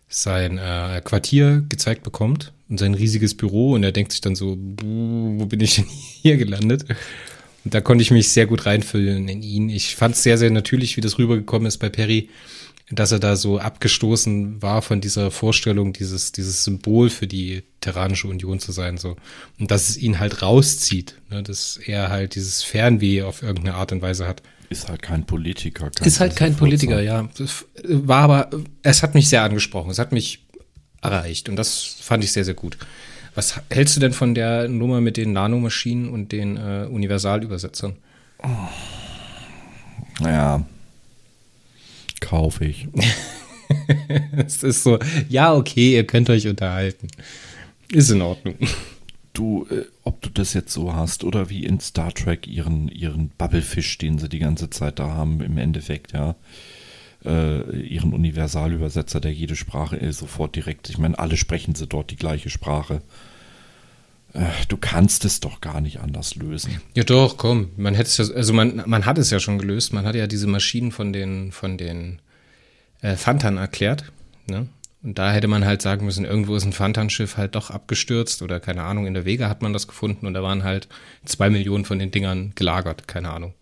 [0.08, 4.56] sein äh, Quartier gezeigt bekommt und sein riesiges Büro und er denkt sich dann so,
[4.58, 5.84] wo bin ich denn
[6.22, 6.86] hier gelandet?
[7.64, 9.68] Und da konnte ich mich sehr gut reinfüllen in ihn.
[9.68, 12.30] Ich fand es sehr, sehr natürlich, wie das rübergekommen ist bei Perry,
[12.92, 18.28] dass er da so abgestoßen war von dieser Vorstellung, dieses, dieses Symbol für die Terranische
[18.28, 19.16] Union zu sein, so.
[19.58, 23.92] Und dass es ihn halt rauszieht, ne, dass er halt dieses Fernweh auf irgendeine Art
[23.92, 24.42] und Weise hat.
[24.68, 25.90] Ist halt kein Politiker.
[26.04, 27.28] Ist halt kein Politiker, ja.
[27.84, 28.50] War aber,
[28.82, 29.90] es hat mich sehr angesprochen.
[29.90, 30.46] Es hat mich
[31.00, 32.78] erreicht und das fand ich sehr, sehr gut.
[33.34, 37.96] Was hältst du denn von der Nummer mit den Nanomaschinen und den äh, Universalübersetzern?
[38.42, 38.48] Oh.
[40.20, 40.64] Naja,
[42.22, 42.88] kaufe ich.
[44.36, 47.08] es ist so, ja, okay, ihr könnt euch unterhalten.
[47.90, 48.54] Ist in Ordnung.
[49.34, 53.30] Du, äh, ob du das jetzt so hast oder wie in Star Trek ihren, ihren
[53.36, 56.36] Bubblefish, den sie die ganze Zeit da haben, im Endeffekt, ja.
[57.24, 62.10] Äh, ihren Universalübersetzer, der jede Sprache äh, sofort direkt, ich meine, alle sprechen sie dort
[62.10, 63.00] die gleiche Sprache.
[64.34, 66.80] Äh, du kannst es doch gar nicht anders lösen.
[66.94, 69.92] Ja doch, komm, man hätte es ja, also man, man hat es ja schon gelöst.
[69.92, 72.20] Man hat ja diese Maschinen von den, von den
[73.00, 74.12] äh, Fantan erklärt,
[74.46, 74.68] ne?
[75.02, 78.60] Und da hätte man halt sagen müssen, irgendwo ist ein Fantan-Schiff halt doch abgestürzt oder
[78.60, 80.86] keine Ahnung, in der Wege hat man das gefunden und da waren halt
[81.24, 83.52] zwei Millionen von den Dingern gelagert, keine Ahnung.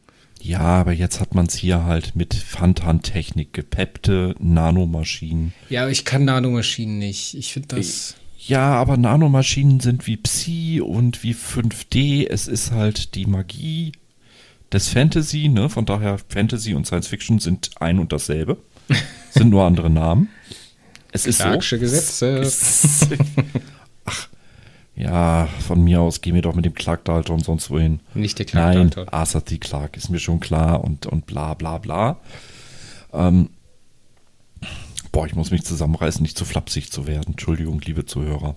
[0.42, 5.52] Ja, aber jetzt hat man es hier halt mit Fantan-Technik, gepeppte Nanomaschinen.
[5.70, 7.34] Ja, aber ich kann Nanomaschinen nicht.
[7.34, 8.16] Ich finde das.
[8.46, 12.26] Ja, aber Nanomaschinen sind wie Psi und wie 5D.
[12.26, 13.92] Es ist halt die Magie
[14.72, 15.68] des Fantasy, ne?
[15.68, 18.56] Von daher Fantasy und Science Fiction sind ein und dasselbe.
[19.30, 20.28] sind nur andere Namen.
[21.12, 21.80] Es ist Clarksche so.
[21.80, 23.18] Gesetze.
[24.06, 24.28] Ach,
[24.96, 28.00] ja, von mir aus geh mir doch mit dem Clark Dalton und sonst wohin.
[28.14, 29.12] Nicht der Clark Nein, Dalton.
[29.12, 29.58] Arthur C.
[29.58, 32.18] Clark ist mir schon klar und, und bla bla bla.
[33.12, 33.50] Ähm,
[35.12, 37.32] Boah, ich muss mich zusammenreißen, nicht zu flapsig zu werden.
[37.32, 38.54] Entschuldigung, liebe Zuhörer.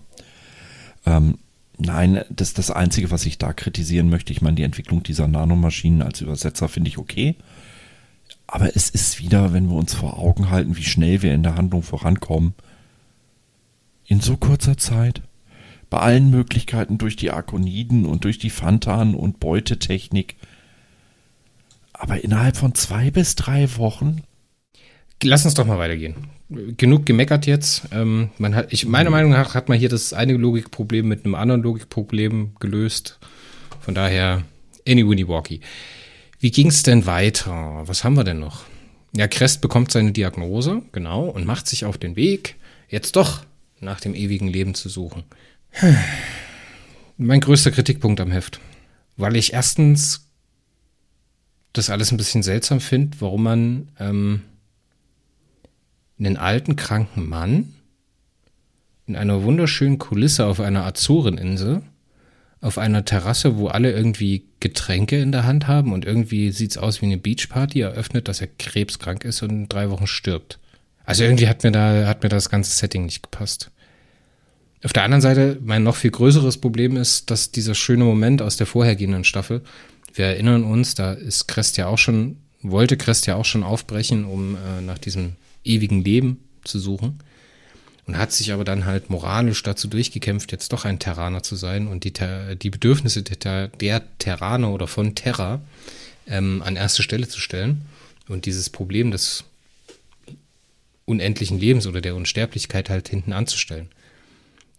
[1.06, 1.38] Ähm,
[1.78, 4.34] nein, das ist das Einzige, was ich da kritisieren möchte.
[4.34, 7.36] Ich meine, die Entwicklung dieser Nanomaschinen als Übersetzer finde ich okay.
[8.46, 11.56] Aber es ist wieder, wenn wir uns vor Augen halten, wie schnell wir in der
[11.56, 12.54] Handlung vorankommen.
[14.06, 15.22] In so kurzer Zeit.
[15.89, 20.36] Bei allen Möglichkeiten durch die Arkoniden und durch die Fantan und Beutetechnik.
[21.94, 24.22] Aber innerhalb von zwei bis drei Wochen
[25.24, 26.16] lass uns doch mal weitergehen.
[26.78, 27.84] Genug gemeckert jetzt.
[27.92, 31.36] Ähm, man hat, ich, meiner Meinung nach hat man hier das eine Logikproblem mit einem
[31.36, 33.20] anderen Logikproblem gelöst.
[33.82, 34.44] Von daher,
[34.88, 35.62] any winnie walkie.
[36.39, 37.84] Wie ging es denn weiter?
[37.86, 38.63] Was haben wir denn noch?
[39.16, 42.56] Ja, Crest bekommt seine Diagnose, genau, und macht sich auf den Weg,
[42.89, 43.46] jetzt doch
[43.80, 45.24] nach dem ewigen Leben zu suchen.
[47.18, 48.60] Mein größter Kritikpunkt am Heft.
[49.16, 50.28] Weil ich erstens
[51.74, 54.42] das alles ein bisschen seltsam finde, warum man ähm,
[56.26, 57.74] einen alten, kranken Mann
[59.06, 61.82] in einer wunderschönen Kulisse auf einer Azoreninsel,
[62.62, 67.02] auf einer Terrasse, wo alle irgendwie Getränke in der Hand haben und irgendwie sieht's aus
[67.02, 70.60] wie eine Beachparty, eröffnet, dass er krebskrank ist und in drei Wochen stirbt.
[71.06, 73.72] Also irgendwie hat mir da, hat mir das ganze Setting nicht gepasst.
[74.84, 78.56] Auf der anderen Seite, mein noch viel größeres Problem ist, dass dieser schöne Moment aus
[78.56, 79.62] der vorhergehenden Staffel,
[80.14, 84.24] wir erinnern uns, da ist Crest ja auch schon, wollte Crest ja auch schon aufbrechen,
[84.24, 87.19] um äh, nach diesem ewigen Leben zu suchen.
[88.06, 91.88] Und hat sich aber dann halt moralisch dazu durchgekämpft, jetzt doch ein Terraner zu sein
[91.88, 92.12] und die,
[92.62, 95.62] die Bedürfnisse der, der Terraner oder von Terra
[96.28, 97.84] ähm, an erste Stelle zu stellen
[98.28, 99.45] und dieses Problem des
[101.06, 103.89] unendlichen Lebens oder der Unsterblichkeit halt hinten anzustellen.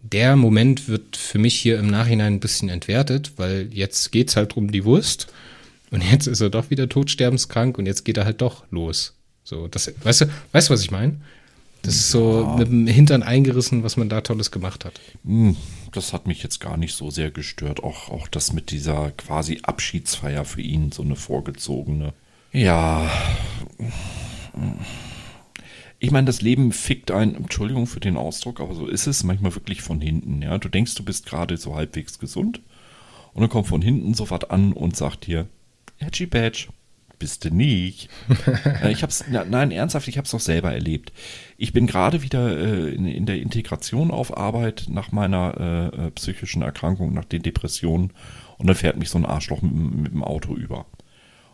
[0.01, 4.55] Der Moment wird für mich hier im Nachhinein ein bisschen entwertet, weil jetzt geht's halt
[4.55, 5.27] um die Wurst
[5.89, 9.14] und jetzt ist er doch wieder todsterbenskrank und jetzt geht er halt doch los.
[9.45, 11.17] So, das, weißt du, weißt du, was ich meine?
[11.83, 12.55] Das ist so ja.
[12.57, 14.99] mit dem Hintern eingerissen, was man da Tolles gemacht hat.
[15.23, 15.55] Hm,
[15.91, 17.83] das hat mich jetzt gar nicht so sehr gestört.
[17.83, 22.13] Auch, auch das mit dieser quasi Abschiedsfeier für ihn, so eine vorgezogene.
[22.51, 23.07] Ja.
[25.99, 29.53] Ich meine, das Leben fickt einen, Entschuldigung für den Ausdruck, aber so ist es manchmal
[29.53, 30.41] wirklich von hinten.
[30.41, 32.61] Ja, du denkst, du bist gerade so halbwegs gesund
[33.33, 35.47] und dann kommt von hinten sofort an und sagt dir,
[35.99, 36.67] Edgy Badge,
[37.25, 38.07] bist du nicht.
[38.83, 41.11] Äh, ich hab's, nein, ernsthaft, ich habe es doch selber erlebt.
[41.57, 46.11] Ich bin gerade wieder äh, in, in, der Integration auf Arbeit nach meiner äh, äh,
[46.11, 48.11] psychischen Erkrankung, nach den Depressionen
[48.57, 50.85] und dann fährt mich so ein Arschloch mit, mit dem Auto über.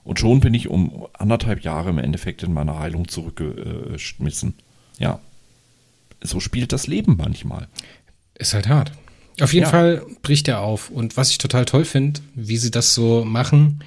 [0.03, 4.55] Und schon bin ich um anderthalb Jahre im Endeffekt in meiner Heilung zurückgeschmissen.
[4.99, 5.19] Ja.
[6.21, 7.67] So spielt das Leben manchmal.
[8.35, 8.91] Ist halt hart.
[9.39, 9.71] Auf jeden Ja.
[9.71, 10.89] Fall bricht er auf.
[10.89, 13.83] Und was ich total toll finde, wie sie das so machen,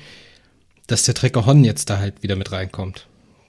[0.87, 3.07] dass der Trecker Hon jetzt da halt wieder mit reinkommt.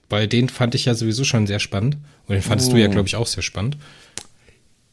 [0.10, 1.98] Weil den fand ich ja sowieso schon sehr spannend.
[2.28, 2.92] Und den fandest du ja, Oh.
[2.92, 3.78] glaube ich, auch sehr spannend.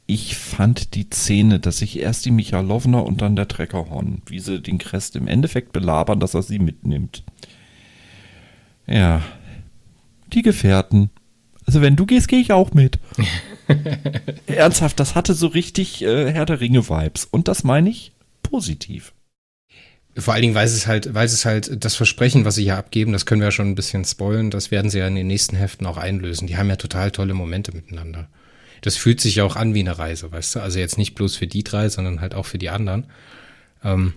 [0.07, 4.61] Ich fand die Szene, dass sich erst die Michalowna und dann der Treckerhorn, wie sie
[4.61, 7.23] den Crest im Endeffekt belabern, dass er sie mitnimmt.
[8.87, 9.23] Ja,
[10.33, 11.11] die Gefährten.
[11.67, 12.99] Also wenn du gehst, gehe ich auch mit.
[14.47, 17.25] Ernsthaft, das hatte so richtig äh, Herr der Ringe-Vibes.
[17.27, 19.13] Und das meine ich positiv.
[20.17, 23.13] Vor allen Dingen, weil es halt, weil es halt das Versprechen, was sie hier abgeben,
[23.13, 25.57] das können wir ja schon ein bisschen spoilen, das werden sie ja in den nächsten
[25.57, 26.47] Heften auch einlösen.
[26.47, 28.29] Die haben ja total tolle Momente miteinander.
[28.83, 30.61] Das fühlt sich ja auch an wie eine Reise, weißt du?
[30.61, 33.07] Also jetzt nicht bloß für die drei, sondern halt auch für die anderen.
[33.83, 34.13] Ähm,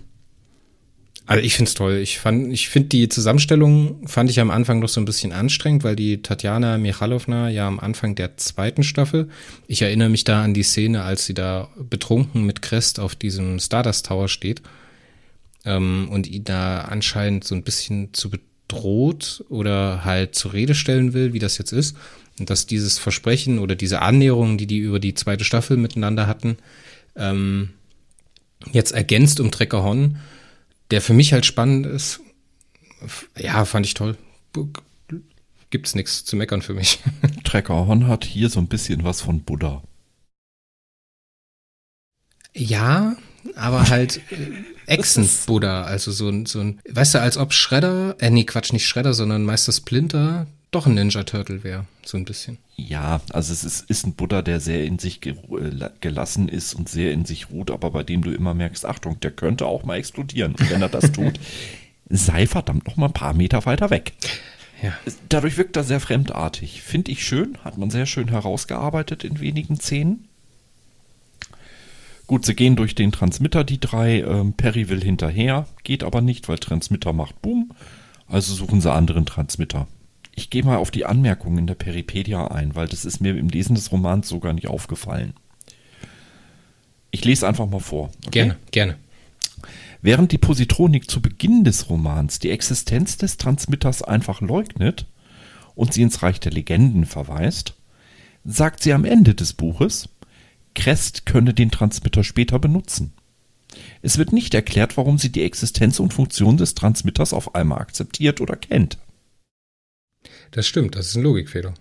[1.24, 1.96] also ich find's toll.
[1.96, 5.82] Ich fand, ich finde die Zusammenstellung fand ich am Anfang noch so ein bisschen anstrengend,
[5.82, 9.30] weil die Tatjana Michalowna ja am Anfang der zweiten Staffel,
[9.66, 13.58] ich erinnere mich da an die Szene, als sie da betrunken mit Crest auf diesem
[13.58, 14.60] Stardust Tower steht
[15.66, 21.12] ähm, und ihn da anscheinend so ein bisschen zu bedroht oder halt zur Rede stellen
[21.12, 21.96] will, wie das jetzt ist.
[22.38, 26.56] Und dass dieses Versprechen oder diese Annäherung, die die über die zweite Staffel miteinander hatten,
[27.16, 27.70] ähm,
[28.72, 30.18] jetzt ergänzt um Trecker Hon,
[30.90, 32.20] der für mich halt spannend ist.
[33.36, 34.16] Ja, fand ich toll.
[35.70, 37.00] Gibt's nichts zu meckern für mich.
[37.44, 39.82] Treckerhorn hat hier so ein bisschen was von Buddha.
[42.54, 43.16] Ja,
[43.54, 48.30] aber halt äh, Echsen-Buddha, also so ein, so ein, weißt du, als ob Shredder, äh,
[48.30, 52.58] nee, Quatsch, nicht Shredder, sondern Meister Splinter doch ein Ninja Turtle wäre, so ein bisschen.
[52.76, 56.74] Ja, also es ist, ist ein Buddha, der sehr in sich ge äh, gelassen ist
[56.74, 59.84] und sehr in sich ruht, aber bei dem du immer merkst, Achtung, der könnte auch
[59.84, 60.54] mal explodieren.
[60.54, 61.40] Und wenn er das tut,
[62.10, 64.12] sei verdammt noch mal ein paar Meter weiter weg.
[64.82, 64.92] Ja.
[65.28, 66.82] Dadurch wirkt er sehr fremdartig.
[66.82, 70.28] Finde ich schön, hat man sehr schön herausgearbeitet in wenigen Szenen.
[72.26, 74.20] Gut, sie gehen durch den Transmitter, die drei.
[74.20, 77.70] Ähm, Perry will hinterher, geht aber nicht, weil Transmitter macht Boom.
[78.26, 79.86] Also suchen sie anderen Transmitter.
[80.34, 83.48] Ich gehe mal auf die Anmerkungen in der Peripedia ein, weil das ist mir im
[83.48, 85.34] Lesen des Romans sogar nicht aufgefallen.
[87.10, 88.10] Ich lese einfach mal vor.
[88.26, 88.30] okay?
[88.30, 88.96] Gerne, gerne.
[90.02, 95.06] Während die Positronik zu Beginn des Romans die Existenz des Transmitters einfach leugnet
[95.74, 97.74] und sie ins Reich der Legenden verweist,
[98.44, 100.08] sagt sie am Ende des Buches,
[100.76, 103.12] Crest könne den Transmitter später benutzen.
[104.02, 108.40] Es wird nicht erklärt, warum sie die Existenz und Funktion des Transmitters auf einmal akzeptiert
[108.40, 108.98] oder kennt.
[110.52, 111.74] Das stimmt, das ist ein Logikfehler.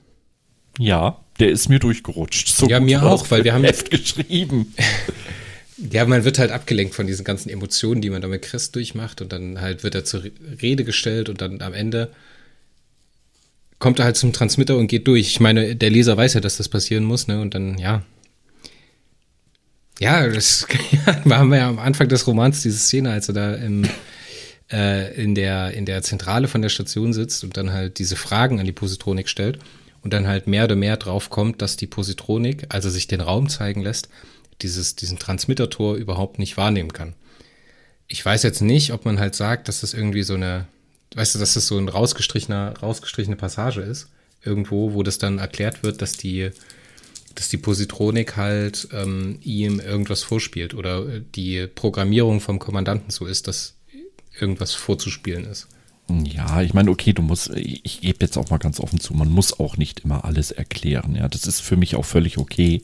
[0.80, 2.48] Ja, der ist mir durchgerutscht.
[2.50, 4.74] So Ja, mir auch, weil wir haben- Heft geschrieben.
[5.92, 9.22] Ja, man wird halt abgelenkt von diesen ganzen Emotionen, die man da mit Crest durchmacht
[9.22, 10.24] und dann halt wird er zur
[10.62, 12.12] Rede gestellt und dann am Ende
[13.78, 15.28] kommt er halt zum Transmitter und geht durch.
[15.28, 17.42] Ich meine, der Leser weiß ja, dass das passieren muss, ne?
[17.42, 18.04] Und dann, ja.
[20.00, 20.68] Ja, das
[21.30, 23.88] haben wir ja am Anfang des Romans diese Szene, als er da im,
[24.72, 28.60] äh, in, der, in der Zentrale von der Station sitzt und dann halt diese Fragen
[28.60, 29.60] an die Positronik stellt
[30.02, 33.22] und dann halt mehr oder mehr drauf kommt, dass die Positronik, als er sich den
[33.22, 34.10] Raum zeigen lässt,
[34.62, 37.14] dieses, diesen Transmittertor überhaupt nicht wahrnehmen kann.
[38.08, 40.68] Ich weiß jetzt nicht, ob man halt sagt, dass das irgendwie so eine,
[41.16, 44.10] weißt du, dass das so ein rausgestrichener, rausgestrichene Passage ist,
[44.44, 46.52] irgendwo, wo das dann erklärt wird, dass die,
[47.36, 53.26] dass die Positronik halt ähm, ihm irgendwas vorspielt oder äh, die Programmierung vom Kommandanten so
[53.26, 53.76] ist, dass
[54.40, 55.68] irgendwas vorzuspielen ist.
[56.08, 59.14] Ja, ich meine, okay, du musst, ich, ich gebe jetzt auch mal ganz offen zu,
[59.14, 61.16] man muss auch nicht immer alles erklären.
[61.16, 62.82] Ja, das ist für mich auch völlig okay.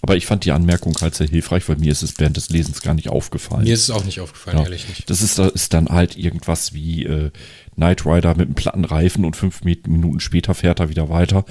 [0.00, 2.82] Aber ich fand die Anmerkung halt sehr hilfreich, weil mir ist es während des Lesens
[2.82, 3.64] gar nicht aufgefallen.
[3.64, 5.10] Mir ist es auch nicht aufgefallen, ja, ehrlich nicht.
[5.10, 7.30] Das ist, da ist dann halt irgendwas wie äh,
[7.74, 11.44] Knight Rider mit einem platten Reifen und fünf Min- Minuten später fährt er wieder weiter.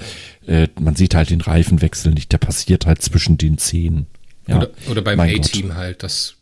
[0.46, 4.06] Äh, man sieht halt den Reifenwechsel nicht, der passiert halt zwischen den Szenen.
[4.46, 5.20] Ja, oder, oder beim.
[5.20, 6.36] A-Team halt, dass,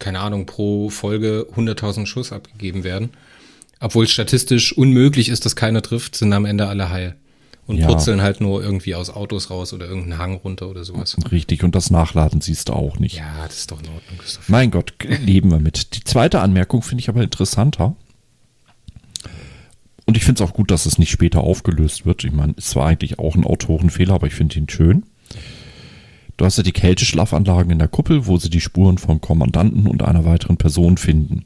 [0.00, 3.10] keine Ahnung, pro Folge 100.000 Schuss abgegeben werden.
[3.78, 7.14] Obwohl statistisch unmöglich ist, dass keiner trifft, sind am Ende alle heil.
[7.66, 7.88] Und Ja.
[7.88, 11.16] purzeln halt nur irgendwie aus Autos raus oder irgendeinen Hang runter oder sowas.
[11.32, 13.16] Richtig, und das Nachladen siehst du auch nicht.
[13.16, 14.48] Ja, das ist doch in Ordnung, Christoph.
[14.48, 15.96] Mein Gott, leben wir mit.
[15.96, 17.96] Die zweite Anmerkung finde ich aber interessanter.
[20.04, 22.22] Und ich finde es auch gut, dass es nicht später aufgelöst wird.
[22.22, 25.02] Ich meine, es war eigentlich auch ein Autorenfehler, aber ich finde ihn schön.
[26.36, 30.02] Du hast ja die Kälteschlafanlagen in der Kuppel, wo sie die Spuren vom Kommandanten und
[30.04, 31.44] einer weiteren Person finden.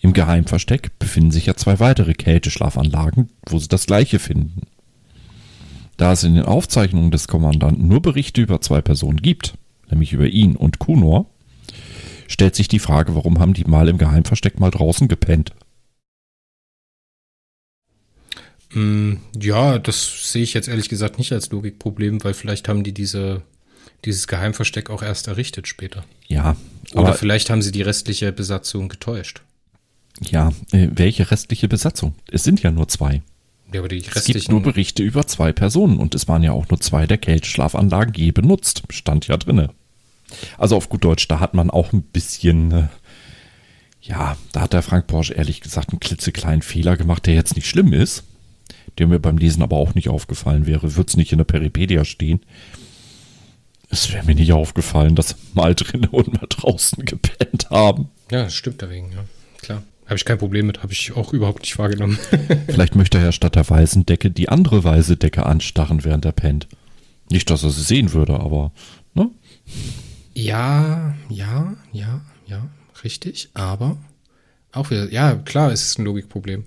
[0.00, 4.62] Im Geheimversteck befinden sich ja zwei weitere Kälteschlafanlagen, wo sie das gleiche finden.
[5.96, 9.54] Da es in den Aufzeichnungen des Kommandanten nur Berichte über zwei Personen gibt,
[9.90, 11.26] nämlich über ihn und Kunor,
[12.28, 15.52] stellt sich die Frage, warum haben die mal im Geheimversteck mal draußen gepennt?
[18.74, 22.92] Mm, ja, das sehe ich jetzt ehrlich gesagt nicht als Logikproblem, weil vielleicht haben die
[22.92, 23.42] diese,
[24.04, 26.04] dieses Geheimversteck auch erst errichtet später.
[26.26, 26.56] Ja,
[26.94, 29.42] Oder vielleicht haben sie die restliche Besatzung getäuscht.
[30.20, 32.14] Ja, äh, welche restliche Besatzung?
[32.30, 33.22] Es sind ja nur zwei.
[33.72, 36.68] Ja, aber die Es gibt nur Berichte über zwei Personen und es waren ja auch
[36.68, 38.82] nur zwei der Kälteschlafanlagen je benutzt.
[38.90, 39.70] Stand ja drinne.
[40.58, 42.88] Also auf gut Deutsch, da hat man auch ein bisschen, äh,
[44.02, 47.68] ja, da hat der Frank Porsche ehrlich gesagt einen klitzekleinen Fehler gemacht, der jetzt nicht
[47.68, 48.24] schlimm ist,
[48.98, 50.96] der mir beim Lesen aber auch nicht aufgefallen wäre.
[50.96, 52.40] Wird es nicht in der Peripedia stehen.
[53.88, 58.10] Es wäre mir nicht aufgefallen, dass mal drinnen und mal draußen gepennt haben.
[58.30, 59.24] ja, das stimmt dagegen, ja.
[59.62, 59.82] Klar.
[60.06, 62.18] Habe ich kein Problem mit, habe ich auch überhaupt nicht wahrgenommen.
[62.66, 66.68] Vielleicht möchte er statt der weißen Decke die andere weiße Decke anstarren, während er pennt.
[67.30, 68.70] Nicht, dass er sie sehen würde, aber,
[69.14, 69.30] ne?
[70.34, 72.68] Ja, ja, ja, ja,
[73.02, 73.48] richtig.
[73.54, 73.96] Aber
[74.72, 76.64] auch wieder, ja, klar, es ist ein Logikproblem.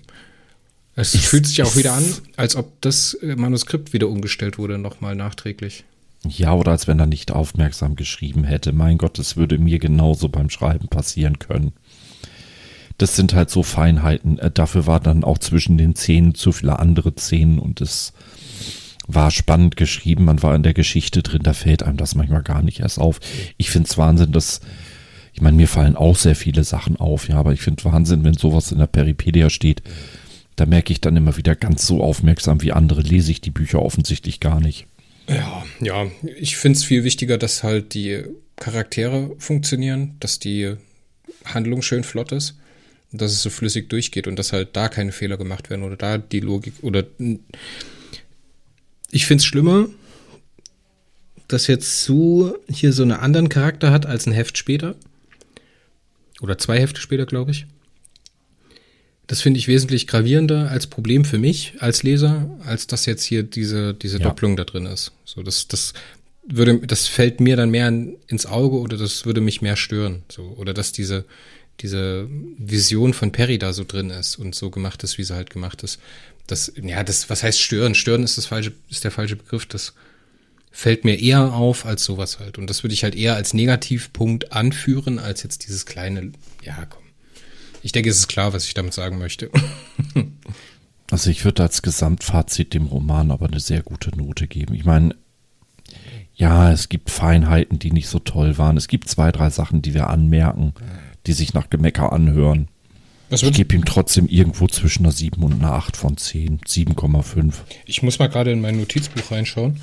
[0.96, 2.04] Es Ist- fühlt sich auch wieder an,
[2.36, 5.84] als ob das äh, Manuskript wieder umgestellt wurde, nochmal nachträglich.
[6.26, 8.72] Ja, oder als wenn er nicht aufmerksam geschrieben hätte.
[8.72, 11.72] Mein Gott, es würde mir genauso beim Schreiben passieren können.
[13.00, 14.38] Das sind halt so Feinheiten.
[14.38, 18.12] Äh, Dafür war dann auch zwischen den Szenen zu viele andere Szenen und es
[19.06, 20.26] war spannend geschrieben.
[20.26, 23.18] Man war in der Geschichte drin, da fällt einem das manchmal gar nicht erst auf.
[23.56, 24.60] Ich finde es Wahnsinn, dass,
[25.32, 28.34] ich meine, mir fallen auch sehr viele Sachen auf, ja, aber ich finde Wahnsinn, wenn
[28.34, 29.82] sowas in der Peripedia steht.
[30.56, 33.80] Da merke ich dann immer wieder ganz so aufmerksam wie andere, lese ich die Bücher
[33.80, 34.86] offensichtlich gar nicht.
[35.26, 38.24] Ja, ja, ich finde es viel wichtiger, dass halt die
[38.56, 40.74] Charaktere funktionieren, dass die
[41.46, 42.58] Handlung schön flott ist,
[43.12, 46.18] dass es so flüssig durchgeht und dass halt da keine Fehler gemacht werden oder da
[46.18, 47.04] die Logik oder
[49.10, 49.88] ich finde es schlimmer,
[51.48, 54.94] dass jetzt Sue hier so einen anderen Charakter hat als ein Heft später.
[56.40, 57.66] Oder zwei Hefte später, glaube ich.
[59.26, 63.42] Das finde ich wesentlich gravierender als Problem für mich als Leser, als dass jetzt hier
[63.42, 64.24] diese, diese Ja.
[64.24, 65.12] Doppelung da drin ist.
[65.24, 65.92] So, das, das
[66.46, 70.22] würde, das fällt mir dann mehr in, ins Auge oder das würde mich mehr stören.
[70.30, 71.24] So, oder dass diese,
[71.80, 75.50] diese Vision von Perry da so drin ist und so gemacht ist, wie sie halt
[75.50, 76.00] gemacht ist.
[76.46, 77.94] Das, ja, das, was heißt stören?
[77.94, 79.66] Stören ist das falsche, ist der falsche Begriff.
[79.66, 79.94] Das
[80.70, 82.58] fällt mir eher auf als sowas halt.
[82.58, 87.02] Und das würde ich halt eher als Negativpunkt anführen, als jetzt dieses kleine, ja, komm.
[87.82, 89.50] Ich denke, es ist klar, was ich damit sagen möchte.
[91.12, 94.74] Also ich würde als Gesamtfazit dem Roman aber eine sehr gute Note geben.
[94.74, 95.16] Ich meine,
[96.34, 98.76] ja, es gibt Feinheiten, die nicht so toll waren.
[98.76, 100.72] Es gibt zwei, drei Sachen, die wir anmerken,
[101.26, 102.68] die sich nach Gemecker anhören.
[103.30, 106.60] Was Ich gebe ihm trotzdem irgendwo zwischen einer 7 und einer 8 von 10.
[106.60, 107.54] 7,5.
[107.86, 109.80] ich muss mal gerade in mein Notizbuch reinschauen,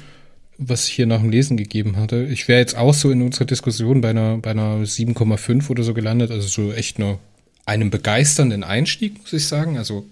[0.58, 2.26] was ich hier nach dem Lesen gegeben hatte.
[2.26, 5.94] Ich wäre jetzt auch so in unserer Diskussion bei einer, bei einer 7,5 oder so
[5.94, 6.30] gelandet.
[6.32, 7.20] Also so echt nur
[7.66, 9.78] einem begeisternden Einstieg, muss ich sagen.
[9.78, 10.06] Also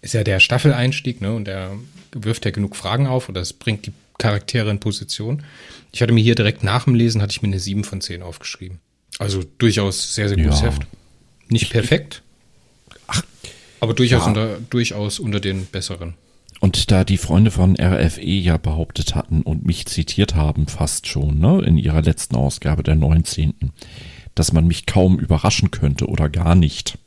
[0.00, 1.34] ist ja der Staffeleinstieg, ne?
[1.34, 1.72] Und der
[2.12, 5.42] wirft ja genug Fragen auf oder es bringt die Charaktere in Position.
[5.92, 8.22] Ich hatte mir hier direkt nach dem Lesen, hatte ich mir eine 7 von 10
[8.22, 8.78] aufgeschrieben.
[9.18, 10.68] Also durchaus sehr, sehr gutes Ja.
[10.68, 10.82] Heft.
[11.48, 12.22] Nicht perfekt.
[13.80, 14.28] aber durchaus, ja.
[14.28, 16.14] unter, durchaus unter den besseren.
[16.60, 21.38] Und da die Freunde von RFE ja behauptet hatten und mich zitiert haben, fast schon,
[21.38, 23.54] ne, in ihrer letzten Ausgabe der 19.,
[24.34, 26.98] dass man mich kaum überraschen könnte oder gar nicht.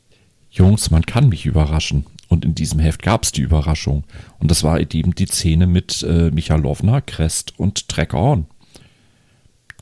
[0.50, 2.06] Jungs, man kann mich überraschen.
[2.28, 4.04] Und in diesem Heft gab es die Überraschung.
[4.38, 8.46] Und das war eben die Szene mit äh, Michalowna, Crest und Treckhorn.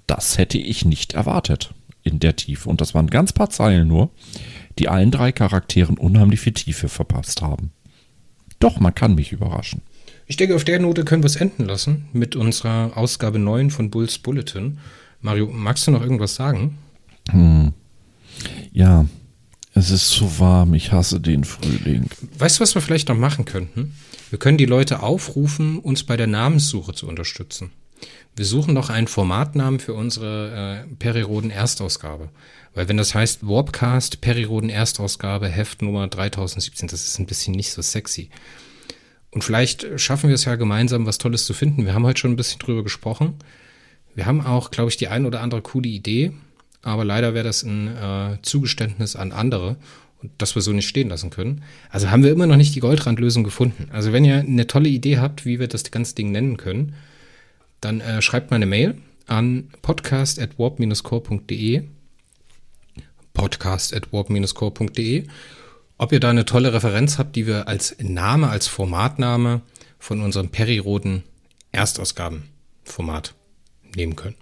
[0.06, 1.74] Das hätte ich nicht erwartet
[2.06, 2.68] in der Tiefe.
[2.68, 4.10] Und das waren ganz paar Zeilen nur,
[4.78, 7.72] die allen drei Charakteren unheimlich viel Tiefe verpasst haben.
[8.58, 9.82] Doch, man kann mich überraschen.
[10.26, 13.90] Ich denke, auf der Note können wir es enden lassen mit unserer Ausgabe 9 von
[13.90, 14.78] Bulls Bulletin.
[15.20, 16.78] Mario, magst du noch irgendwas sagen?
[17.30, 17.72] Hm.
[18.72, 19.06] Ja,
[19.74, 20.74] es ist so warm.
[20.74, 22.08] Ich hasse den Frühling.
[22.38, 23.94] Weißt du, was wir vielleicht noch machen könnten?
[24.30, 27.70] Wir können die Leute aufrufen, uns bei der Namenssuche zu unterstützen.
[28.36, 32.28] Wir suchen noch einen Formatnamen für unsere äh, Periroden Erstausgabe.
[32.74, 37.72] Weil wenn das heißt Warpcast Periroden Erstausgabe Heft Nummer 3017, das ist ein bisschen nicht
[37.72, 38.28] so sexy.
[39.30, 41.86] Und vielleicht schaffen wir es ja gemeinsam, was Tolles zu finden.
[41.86, 43.34] Wir haben heute schon ein bisschen drüber gesprochen.
[44.14, 46.32] Wir haben auch, glaube ich, die ein oder andere coole Idee.
[46.82, 49.76] Aber leider wäre das ein äh, Zugeständnis an andere
[50.22, 51.62] und das wir so nicht stehen lassen können.
[51.90, 53.88] Also haben wir immer noch nicht die Goldrandlösung gefunden.
[53.92, 56.94] Also wenn ihr eine tolle Idee habt, wie wir das ganze Ding nennen können,
[57.86, 61.84] dann äh, schreibt mal eine Mail an podcast at warp-core.de
[63.32, 65.26] podcast at warp-core.de
[65.98, 69.62] ob ihr da eine tolle Referenz habt, die wir als Name, als Formatname
[69.98, 71.22] von unserem Periroden
[71.72, 73.34] Erstausgabenformat
[73.94, 74.36] nehmen können.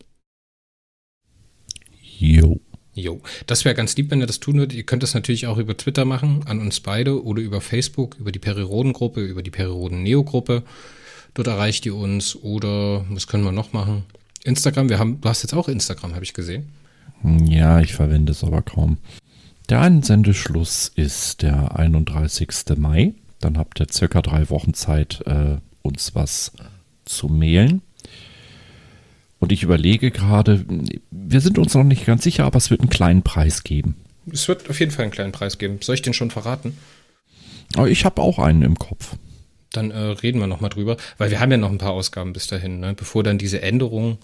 [2.01, 2.61] Jo.
[2.97, 4.77] Jo, das wäre ganz lieb, wenn ihr das tun würdet.
[4.77, 8.33] Ihr könnt das natürlich auch über Twitter machen, an uns beide oder über Facebook, über
[8.33, 10.63] die Periroden-Gruppe, über die Periroden-Neo-Gruppe.
[11.35, 14.05] Dort erreicht ihr uns oder, was können wir noch machen?
[14.45, 16.69] Instagram, wir haben, du hast jetzt auch Instagram, habe ich gesehen.
[17.25, 18.99] Ja, ich verwende es aber kaum.
[19.69, 22.49] Der Einsendeschluss ist der 31.
[22.77, 23.15] Mai.
[23.41, 26.53] Dann habt ihr circa drei Wochen Zeit, äh, uns was
[27.05, 27.83] zu mailen.
[29.41, 30.65] Und ich überlege gerade,
[31.11, 33.97] wir sind uns noch nicht ganz sicher, aber es wird einen kleinen Preis geben.
[34.31, 35.79] Es wird auf jeden Fall einen kleinen Preis geben.
[35.83, 36.77] Soll ich den schon verraten?
[37.75, 39.17] Aber ich habe auch einen im Kopf.
[39.77, 42.47] Dann äh, reden wir nochmal drüber, weil wir haben ja noch ein paar Ausgaben bis
[42.47, 42.95] dahin, ne?
[42.95, 44.19] bevor dann diese Änderung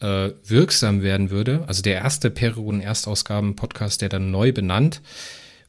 [0.00, 1.64] äh, wirksam werden würde.
[1.66, 5.00] Also der erste Perioden-Erstausgaben-Podcast, der dann neu benannt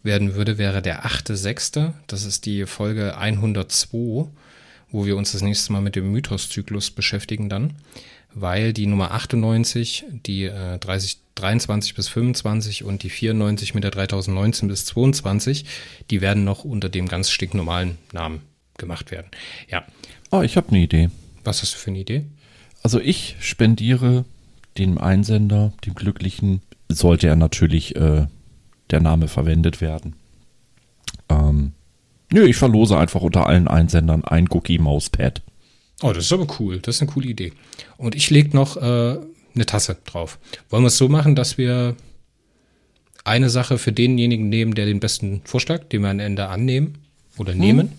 [0.02, 1.94] werden würde, wäre der 8.6.
[2.08, 4.28] Das ist die Folge 102,
[4.92, 7.74] wo wir uns das nächste Mal mit dem Mythoszyklus beschäftigen dann,
[8.34, 13.92] weil die Nummer 98, die äh, 30, 23 bis 25 und die 94 mit der
[13.92, 15.66] 3019 bis 22,
[16.12, 18.42] die werden noch unter dem ganz stinknormalen Namen
[18.78, 19.28] gemacht werden.
[19.70, 19.86] Ja.
[20.32, 21.10] Oh, ich habe eine Idee.
[21.44, 22.26] Was hast du für eine Idee?
[22.82, 24.26] Also ich spendiere
[24.78, 28.28] dem Einsender, dem Glücklichen, sollte er natürlich äh,
[28.90, 30.16] der Name verwendet werden.
[31.30, 31.74] Ähm,
[32.32, 35.42] nö, ich verlose einfach unter allen Einsendern ein Cookie Mauspad.
[36.02, 36.80] Oh, das ist aber cool.
[36.80, 37.54] Das ist eine coole Idee.
[37.98, 39.20] Und ich lege noch äh,
[39.56, 40.40] eine Tasse drauf.
[40.70, 41.96] Wollen wir es so machen, dass wir
[43.24, 46.98] eine Sache für denjenigen nehmen, der den besten Vorschlag, den wir am Ende annehmen
[47.38, 47.98] oder nehmen, hm.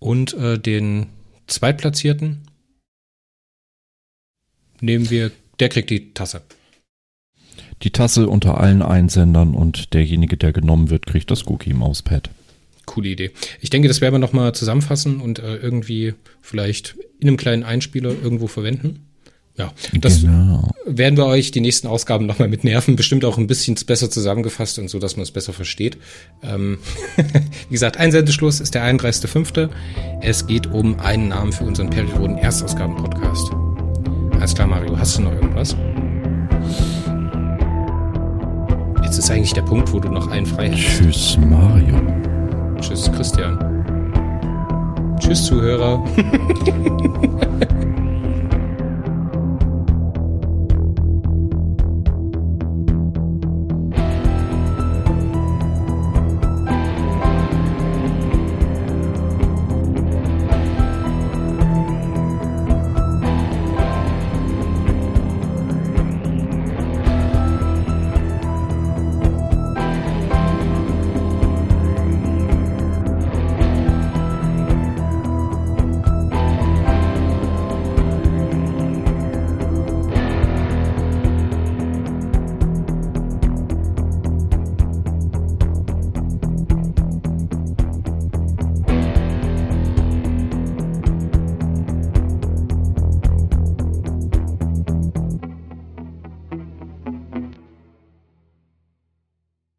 [0.00, 1.06] Und äh, den
[1.46, 2.42] Zweitplatzierten
[4.80, 5.30] nehmen wir,
[5.60, 6.42] der kriegt die Tasse.
[7.82, 12.30] Die Tasse unter allen Einsendern und derjenige, der genommen wird, kriegt das Cookie Mauspad.
[12.86, 13.30] Coole Idee.
[13.60, 18.10] Ich denke, das werden wir nochmal zusammenfassen und äh, irgendwie vielleicht in einem kleinen Einspieler
[18.10, 19.06] irgendwo verwenden.
[19.56, 20.70] Ja, das genau.
[20.86, 22.96] werden wir euch die nächsten Ausgaben nochmal mit nerven.
[22.96, 25.98] Bestimmt auch ein bisschen besser zusammengefasst und so, dass man es besser versteht.
[26.42, 26.78] Ähm,
[27.68, 29.68] wie gesagt, Einsendeschluss ist der 31.05.
[30.22, 33.50] Es geht um einen Namen für unseren Perioden Erstausgaben-Podcast.
[34.32, 34.98] Alles klar, Mario.
[34.98, 35.76] Hast du noch irgendwas?
[39.02, 40.78] Jetzt ist eigentlich der Punkt, wo du noch einen frei hast.
[40.78, 42.00] Tschüss, Mario.
[42.80, 43.58] Tschüss, Christian.
[45.18, 46.02] Tschüss, Zuhörer.